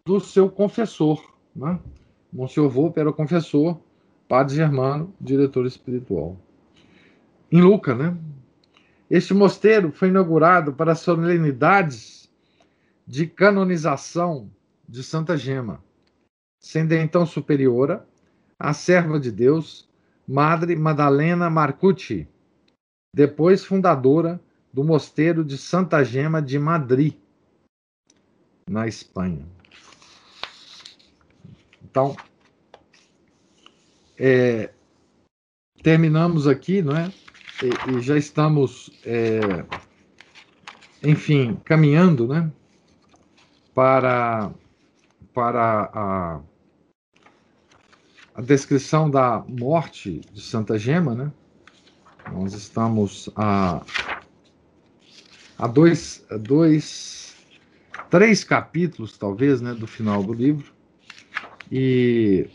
do 0.07 0.21
seu 0.21 0.49
confessor. 0.49 1.21
Né? 1.55 1.81
Monsenhor 2.33 2.71
Volpe 2.71 3.01
era 3.01 3.11
o 3.11 3.13
confessor, 3.15 3.77
Padre 4.29 4.55
Germano, 4.55 5.13
diretor 5.21 5.67
espiritual. 5.67 6.39
Em 7.51 7.61
Luca, 7.61 7.93
né? 7.93 8.17
Este 9.11 9.35
mosteiro 9.35 9.91
foi 9.91 10.09
inaugurado 10.09 10.73
para 10.73 10.95
solenidades 10.95 12.31
de 13.05 13.27
canonização 13.27 14.49
de 14.93 15.03
Santa 15.03 15.39
Gema, 15.39 15.83
sendo 16.61 16.93
então 16.93 17.25
superiora 17.25 18.07
a 18.59 18.75
serva 18.75 19.19
de 19.19 19.33
Deus, 19.33 19.89
Madre 20.29 20.77
Madalena 20.77 21.49
Marcucci, 21.49 22.29
depois 23.15 23.65
fundadora 23.65 24.39
do 24.71 24.85
mosteiro 24.85 25.43
de 25.43 25.57
Santa 25.57 26.05
Gema 26.05 26.43
de 26.43 26.59
Madrid, 26.59 27.15
na 28.69 28.87
Espanha. 28.87 29.49
Então, 31.83 32.15
é, 34.19 34.75
terminamos 35.83 36.47
aqui, 36.47 36.83
não 36.83 36.95
é? 36.95 37.11
E, 37.63 37.97
e 37.97 38.01
já 38.03 38.19
estamos, 38.19 38.91
é, 39.07 39.65
enfim, 41.03 41.59
caminhando, 41.65 42.29
né? 42.29 42.53
Para, 43.75 44.53
para 45.35 45.91
a, 45.93 46.41
a 48.35 48.43
descrição 48.43 49.11
da 49.11 49.45
morte 49.49 50.21
de 50.33 50.41
Santa 50.41 50.79
Gema, 50.79 51.15
né? 51.15 51.33
Nós 52.31 52.55
estamos 52.55 53.29
a, 53.35 53.83
a 55.59 55.67
dois, 55.67 56.25
a 56.31 56.37
dois, 56.37 57.37
três 58.11 58.45
capítulos, 58.45 59.19
talvez, 59.19 59.61
né, 59.61 59.75
do 59.75 59.87
final 59.87 60.23
do 60.23 60.33
livro. 60.33 60.73
E 61.71 62.49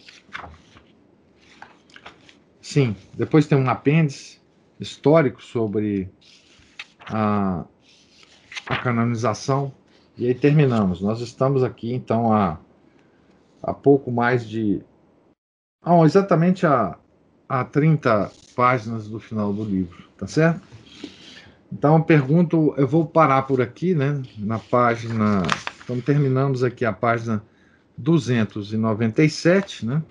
sim, 2.61 2.95
depois 3.13 3.47
tem 3.47 3.57
um 3.57 3.69
apêndice 3.69 4.39
histórico 4.79 5.43
sobre 5.43 6.09
a, 7.07 7.65
a 8.67 8.77
canonização. 8.77 9.73
E 10.17 10.27
aí 10.27 10.33
terminamos. 10.33 11.01
Nós 11.01 11.21
estamos 11.21 11.63
aqui, 11.63 11.93
então, 11.93 12.33
a, 12.33 12.59
a 13.61 13.73
pouco 13.73 14.11
mais 14.11 14.47
de. 14.47 14.81
Ah, 15.83 15.99
exatamente 16.03 16.65
a, 16.65 16.97
a 17.47 17.63
30 17.63 18.31
páginas 18.55 19.07
do 19.07 19.19
final 19.19 19.53
do 19.53 19.63
livro, 19.63 20.03
tá 20.17 20.27
certo? 20.27 20.61
Então, 21.71 21.97
eu 21.97 22.03
pergunto, 22.03 22.73
eu 22.77 22.87
vou 22.87 23.05
parar 23.05 23.43
por 23.43 23.61
aqui, 23.61 23.93
né? 23.93 24.21
Na 24.37 24.57
página. 24.57 25.43
Então, 25.83 25.99
terminamos 25.99 26.63
aqui 26.63 26.85
a 26.85 26.93
página 26.93 27.43
297, 27.97 29.85
né? 29.85 30.01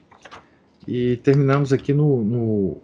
E 0.86 1.16
terminamos 1.18 1.72
aqui 1.72 1.92
no, 1.92 2.22
no, 2.22 2.82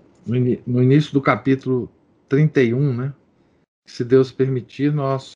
no 0.67 0.83
início 0.83 1.13
do 1.13 1.21
capítulo 1.21 1.91
31, 2.29 2.95
né? 2.95 3.13
Se 3.87 4.05
Deus 4.05 4.33
permitir, 4.33 4.93
nós 4.93 5.35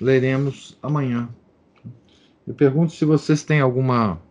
leremos 0.00 0.76
amanhã. 0.82 1.28
Eu 2.46 2.54
pergunto 2.54 2.92
se 2.92 3.04
vocês 3.04 3.42
têm 3.42 3.60
alguma 3.60 4.22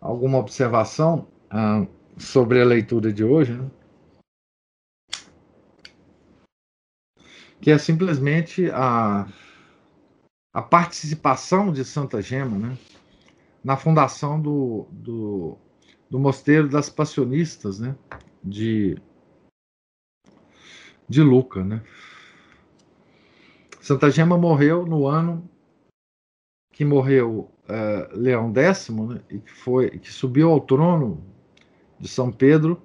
alguma 0.00 0.38
observação 0.38 1.28
ah, 1.48 1.86
sobre 2.16 2.60
a 2.60 2.64
leitura 2.64 3.12
de 3.12 3.22
hoje, 3.22 3.52
né? 3.52 3.70
que 7.60 7.70
é 7.70 7.78
simplesmente 7.78 8.70
a, 8.70 9.28
a 10.52 10.62
participação 10.62 11.72
de 11.72 11.84
Santa 11.84 12.20
Gema, 12.20 12.58
né? 12.58 12.78
na 13.62 13.76
fundação 13.76 14.40
do, 14.40 14.86
do, 14.90 15.58
do 16.10 16.18
Mosteiro 16.18 16.68
das 16.68 16.88
Passionistas, 16.88 17.78
né? 17.78 17.96
De, 18.42 18.96
de 21.08 21.22
Luca, 21.22 21.64
né? 21.64 21.82
Santa 23.80 24.10
Gema 24.10 24.38
morreu 24.38 24.86
no 24.86 25.06
ano 25.06 25.48
que 26.78 26.84
morreu 26.84 27.50
uh, 27.68 28.16
Leão 28.16 28.54
X, 28.54 28.88
né? 28.90 29.20
E 29.28 29.40
que 29.40 29.50
foi 29.50 29.98
que 29.98 30.12
subiu 30.12 30.48
ao 30.52 30.60
trono 30.60 31.26
de 31.98 32.06
São 32.06 32.30
Pedro, 32.30 32.80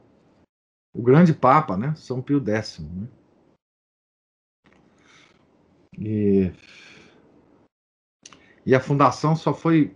o 0.91 1.03
grande 1.03 1.31
Papa, 1.31 1.77
né? 1.77 1.93
São 1.95 2.19
Pio 2.19 2.43
X, 2.43 2.79
né? 2.79 3.07
E, 5.95 6.51
e 8.65 8.73
a 8.73 8.79
fundação 8.79 9.35
só 9.35 9.53
foi 9.53 9.95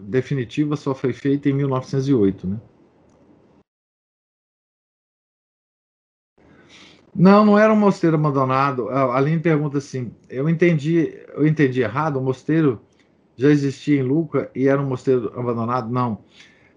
definitiva 0.00 0.74
só 0.74 0.94
foi 0.94 1.12
feita 1.12 1.50
em 1.50 1.52
1908, 1.52 2.46
né? 2.46 2.60
Não, 7.14 7.44
não 7.44 7.58
era 7.58 7.70
um 7.70 7.76
mosteiro 7.76 8.16
abandonado. 8.16 8.88
A 8.88 9.14
Aline 9.14 9.40
pergunta 9.42 9.76
assim: 9.76 10.14
eu 10.26 10.48
entendi, 10.48 11.22
eu 11.34 11.46
entendi 11.46 11.82
errado. 11.82 12.16
O 12.16 12.22
mosteiro 12.22 12.85
já 13.36 13.48
existia 13.50 14.00
em 14.00 14.02
Luca 14.02 14.50
e 14.54 14.66
era 14.66 14.80
um 14.80 14.86
mosteiro 14.86 15.32
abandonado? 15.38 15.90
Não. 15.90 16.18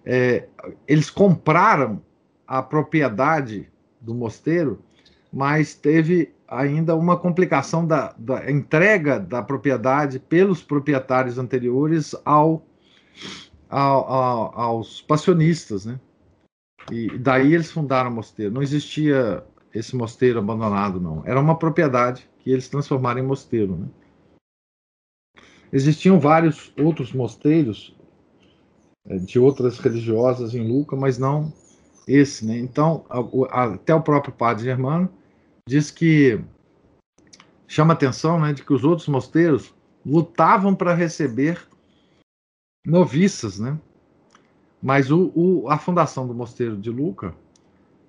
É, 0.05 0.47
eles 0.88 1.10
compraram 1.10 2.01
a 2.47 2.62
propriedade 2.62 3.68
do 4.01 4.14
mosteiro, 4.14 4.82
mas 5.32 5.74
teve 5.74 6.34
ainda 6.47 6.95
uma 6.95 7.18
complicação 7.18 7.86
da, 7.86 8.14
da 8.18 8.49
entrega 8.51 9.20
da 9.20 9.41
propriedade 9.41 10.20
pelos 10.20 10.64
proprietários 10.64 11.38
anteriores 11.38 12.16
ao 12.26 12.66
aos 13.70 14.99
passionistas, 15.01 15.86
né? 15.86 15.99
E 16.91 17.16
daí 17.20 17.53
eles 17.53 17.72
fundaram 17.72 18.10
o 18.10 18.14
mosteiro. 18.16 18.51
Não 18.51 18.64
existia 18.64 19.43
esse 19.74 19.95
mosteiro 19.95 20.39
abandonado, 20.39 20.99
não. 20.99 21.22
Era 21.24 21.39
uma 21.39 21.55
propriedade 21.55 22.28
que 22.39 22.49
eles 22.49 22.68
transformaram 22.68 23.20
em 23.20 23.28
mosteiro, 23.28 23.76
né? 23.76 23.88
Existiam 25.72 26.20
vários 26.20 26.72
outros 26.78 27.13
mosteiros 27.13 27.95
é, 29.05 29.17
de 29.17 29.39
outras 29.39 29.80
religiosas 29.80 30.53
em 30.53 30.67
Luca, 30.67 30.95
mas 30.95 31.17
não 31.17 31.53
esse, 32.07 32.45
né? 32.45 32.57
Então, 32.57 33.05
até 33.51 33.93
o 33.93 34.01
próprio 34.01 34.34
padre 34.34 34.63
Germano 34.63 35.09
diz 35.67 35.91
que 35.91 36.39
chama 37.67 37.93
atenção, 37.93 38.39
né, 38.39 38.51
de 38.51 38.63
que 38.63 38.74
os 38.74 38.84
outros 38.84 39.07
mosteiros 39.07 39.74
lutavam 40.03 40.74
para 40.74 40.95
receber 40.95 41.61
noviças, 42.86 43.59
né? 43.59 43.80
Mas 44.82 45.11
o, 45.11 45.32
o, 45.36 45.70
a 45.70 45.78
fundação 45.78 46.26
do 46.26 46.34
Mosteiro 46.34 46.78
de 46.78 46.89
Luca 46.89 47.36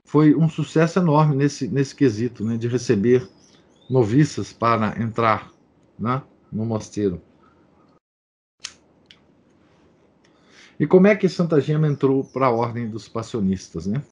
foi 0.07 0.35
um 0.35 0.49
sucesso 0.49 0.99
enorme 0.99 1.37
nesse, 1.37 1.69
nesse 1.69 1.95
quesito, 1.95 2.45
né? 2.45 2.57
De 2.57 2.69
receber 2.69 3.29
noviças 3.89 4.53
para 4.53 5.01
entrar 5.03 5.53
né, 5.99 6.23
no 6.51 6.65
mosteiro. 6.65 7.21
E 10.81 10.87
como 10.87 11.07
é 11.07 11.15
que 11.15 11.29
Santa 11.29 11.61
Gema 11.61 11.87
entrou 11.87 12.25
para 12.25 12.47
a 12.47 12.51
ordem 12.51 12.91
dos 12.91 13.09
passionistas, 13.09 13.87
né? 13.87 14.03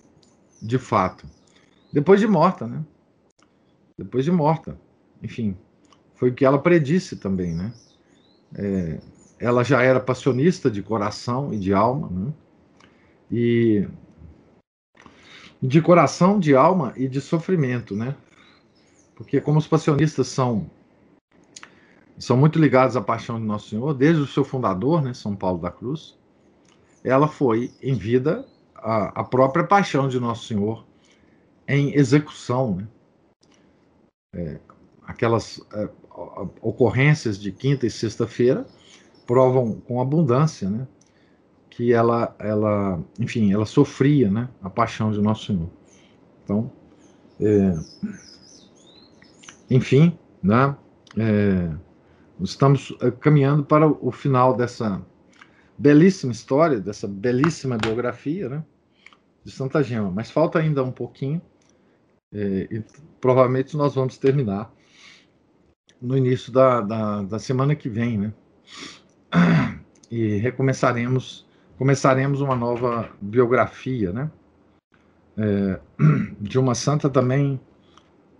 De 0.62 0.78
fato. 0.78 1.26
Depois 1.92 2.20
de 2.20 2.28
morta, 2.28 2.66
né? 2.66 2.84
Depois 3.98 4.24
de 4.24 4.30
morta. 4.30 4.78
Enfim, 5.20 5.56
foi 6.14 6.30
o 6.30 6.34
que 6.34 6.44
ela 6.44 6.60
predisse 6.60 7.16
também, 7.16 7.52
né? 7.52 7.72
é, 8.54 9.00
ela 9.38 9.62
já 9.62 9.82
era 9.82 10.00
passionista 10.00 10.70
de 10.70 10.82
coração 10.82 11.52
e 11.52 11.58
de 11.58 11.72
alma, 11.72 12.08
né? 12.08 12.32
e 13.30 13.88
de 15.60 15.82
coração, 15.82 16.38
de 16.38 16.54
alma 16.54 16.92
e 16.96 17.08
de 17.08 17.20
sofrimento, 17.20 17.94
né? 17.94 18.14
Porque 19.14 19.40
como 19.40 19.58
os 19.58 19.66
passionistas 19.66 20.28
são 20.28 20.70
são 22.16 22.36
muito 22.36 22.58
ligados 22.58 22.96
à 22.96 23.00
paixão 23.00 23.38
de 23.38 23.46
Nosso 23.46 23.68
Senhor, 23.68 23.94
desde 23.94 24.22
o 24.22 24.26
seu 24.26 24.44
fundador, 24.44 25.00
né, 25.00 25.14
São 25.14 25.36
Paulo 25.36 25.60
da 25.60 25.70
Cruz, 25.70 26.17
ela 27.04 27.28
foi 27.28 27.72
em 27.82 27.94
vida 27.94 28.46
a, 28.74 29.20
a 29.20 29.24
própria 29.24 29.64
paixão 29.64 30.08
de 30.08 30.18
Nosso 30.18 30.46
Senhor 30.46 30.84
em 31.66 31.94
execução, 31.94 32.76
né? 32.76 32.88
É, 34.34 34.60
aquelas 35.06 35.60
é, 35.72 35.88
ocorrências 36.60 37.38
de 37.38 37.50
quinta 37.50 37.86
e 37.86 37.90
sexta-feira 37.90 38.66
provam 39.26 39.80
com 39.80 40.00
abundância, 40.00 40.68
né? 40.68 40.86
Que 41.70 41.92
ela, 41.92 42.34
ela, 42.38 43.00
enfim, 43.18 43.52
ela 43.52 43.66
sofria, 43.66 44.30
né? 44.30 44.48
A 44.62 44.70
paixão 44.70 45.10
de 45.10 45.20
Nosso 45.20 45.46
Senhor. 45.46 45.70
Então, 46.44 46.70
é, 47.40 47.74
enfim, 49.70 50.18
né? 50.42 50.76
É, 51.16 51.70
estamos 52.40 52.94
é, 53.00 53.10
caminhando 53.10 53.64
para 53.64 53.86
o 53.86 54.10
final 54.10 54.56
dessa 54.56 55.02
belíssima 55.78 56.32
história, 56.32 56.80
dessa 56.80 57.06
belíssima 57.06 57.78
biografia, 57.78 58.48
né? 58.48 58.64
De 59.44 59.52
Santa 59.52 59.82
Gema. 59.82 60.10
Mas 60.10 60.30
falta 60.30 60.58
ainda 60.58 60.82
um 60.82 60.90
pouquinho. 60.90 61.40
É, 62.32 62.68
e 62.70 62.84
provavelmente 63.20 63.76
nós 63.76 63.94
vamos 63.94 64.18
terminar 64.18 64.70
no 66.00 66.16
início 66.16 66.52
da, 66.52 66.80
da, 66.80 67.22
da 67.22 67.38
semana 67.38 67.74
que 67.74 67.88
vem, 67.88 68.18
né? 68.18 68.32
E 70.10 70.38
recomeçaremos, 70.38 71.46
começaremos 71.76 72.40
uma 72.40 72.56
nova 72.56 73.10
biografia, 73.20 74.10
né? 74.10 74.30
É, 75.36 75.78
de 76.40 76.58
uma 76.58 76.74
santa 76.74 77.10
também 77.10 77.60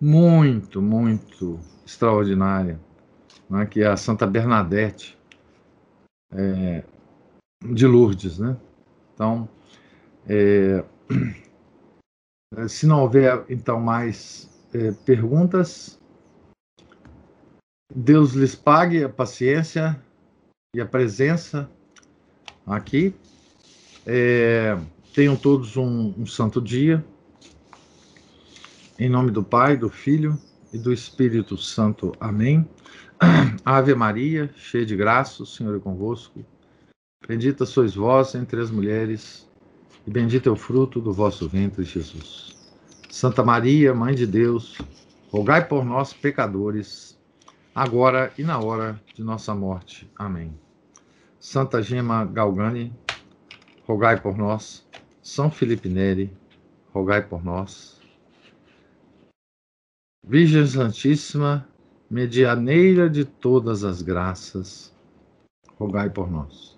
muito, 0.01 0.81
muito 0.81 1.61
extraordinária, 1.85 2.81
né? 3.51 3.67
que 3.67 3.83
é 3.83 3.87
a 3.87 3.97
Santa 3.97 4.27
Bernadette 4.27 5.19
é, 6.33 6.85
de 7.65 7.87
Lourdes, 7.87 8.39
né? 8.39 8.57
Então, 9.15 9.49
é, 10.29 10.85
se 12.69 12.87
não 12.87 13.03
houver 13.03 13.45
então 13.49 13.81
mais 13.81 14.49
é, 14.73 14.93
perguntas, 14.93 15.99
Deus 17.95 18.33
lhes 18.33 18.55
pague 18.55 19.03
a 19.03 19.09
paciência 19.09 20.01
e 20.75 20.81
a 20.81 20.87
presença 20.87 21.71
aqui. 22.67 23.15
É, 24.07 24.79
tenham 25.15 25.37
todos 25.37 25.77
um, 25.77 26.15
um 26.17 26.27
santo 26.27 26.61
dia. 26.61 27.05
Em 28.99 29.09
nome 29.09 29.31
do 29.31 29.43
Pai, 29.43 29.77
do 29.77 29.89
Filho 29.89 30.39
e 30.73 30.79
do 30.79 30.93
Espírito 30.93 31.57
Santo. 31.57 32.13
Amém. 32.21 32.69
Ave 33.65 33.95
Maria, 33.95 34.51
cheia 34.57 34.85
de 34.85 34.97
graça, 34.97 35.43
o 35.43 35.47
Senhor 35.47 35.77
é 35.77 35.81
convosco. 35.81 36.45
Bendita 37.29 37.67
sois 37.67 37.95
vós 37.95 38.35
entre 38.35 38.59
as 38.59 38.71
mulheres, 38.71 39.47
e 40.07 40.11
bendito 40.11 40.49
é 40.49 40.53
o 40.53 40.57
fruto 40.57 40.99
do 40.99 41.13
vosso 41.13 41.47
ventre, 41.47 41.85
Jesus. 41.85 42.57
Santa 43.11 43.45
Maria, 43.45 43.93
Mãe 43.93 44.15
de 44.15 44.27
Deus, 44.27 44.79
rogai 45.31 45.69
por 45.69 45.85
nós, 45.85 46.15
pecadores, 46.15 47.21
agora 47.75 48.33
e 48.39 48.43
na 48.43 48.59
hora 48.59 48.99
de 49.15 49.23
nossa 49.23 49.55
morte. 49.55 50.11
Amém. 50.17 50.59
Santa 51.39 51.83
Gema 51.83 52.25
Galgani, 52.25 52.97
rogai 53.87 54.19
por 54.19 54.39
nós. 54.39 54.89
São 55.21 55.51
Felipe 55.51 55.91
Neri, 55.91 56.35
rogai 56.95 57.21
por 57.21 57.45
nós. 57.45 58.01
Virgem 60.27 60.67
Santíssima, 60.67 61.69
medianeira 62.11 63.11
de 63.11 63.27
todas 63.27 63.85
as 63.85 64.01
graças, 64.01 64.95
rogai 65.79 66.09
por 66.09 66.31
nós. 66.31 66.78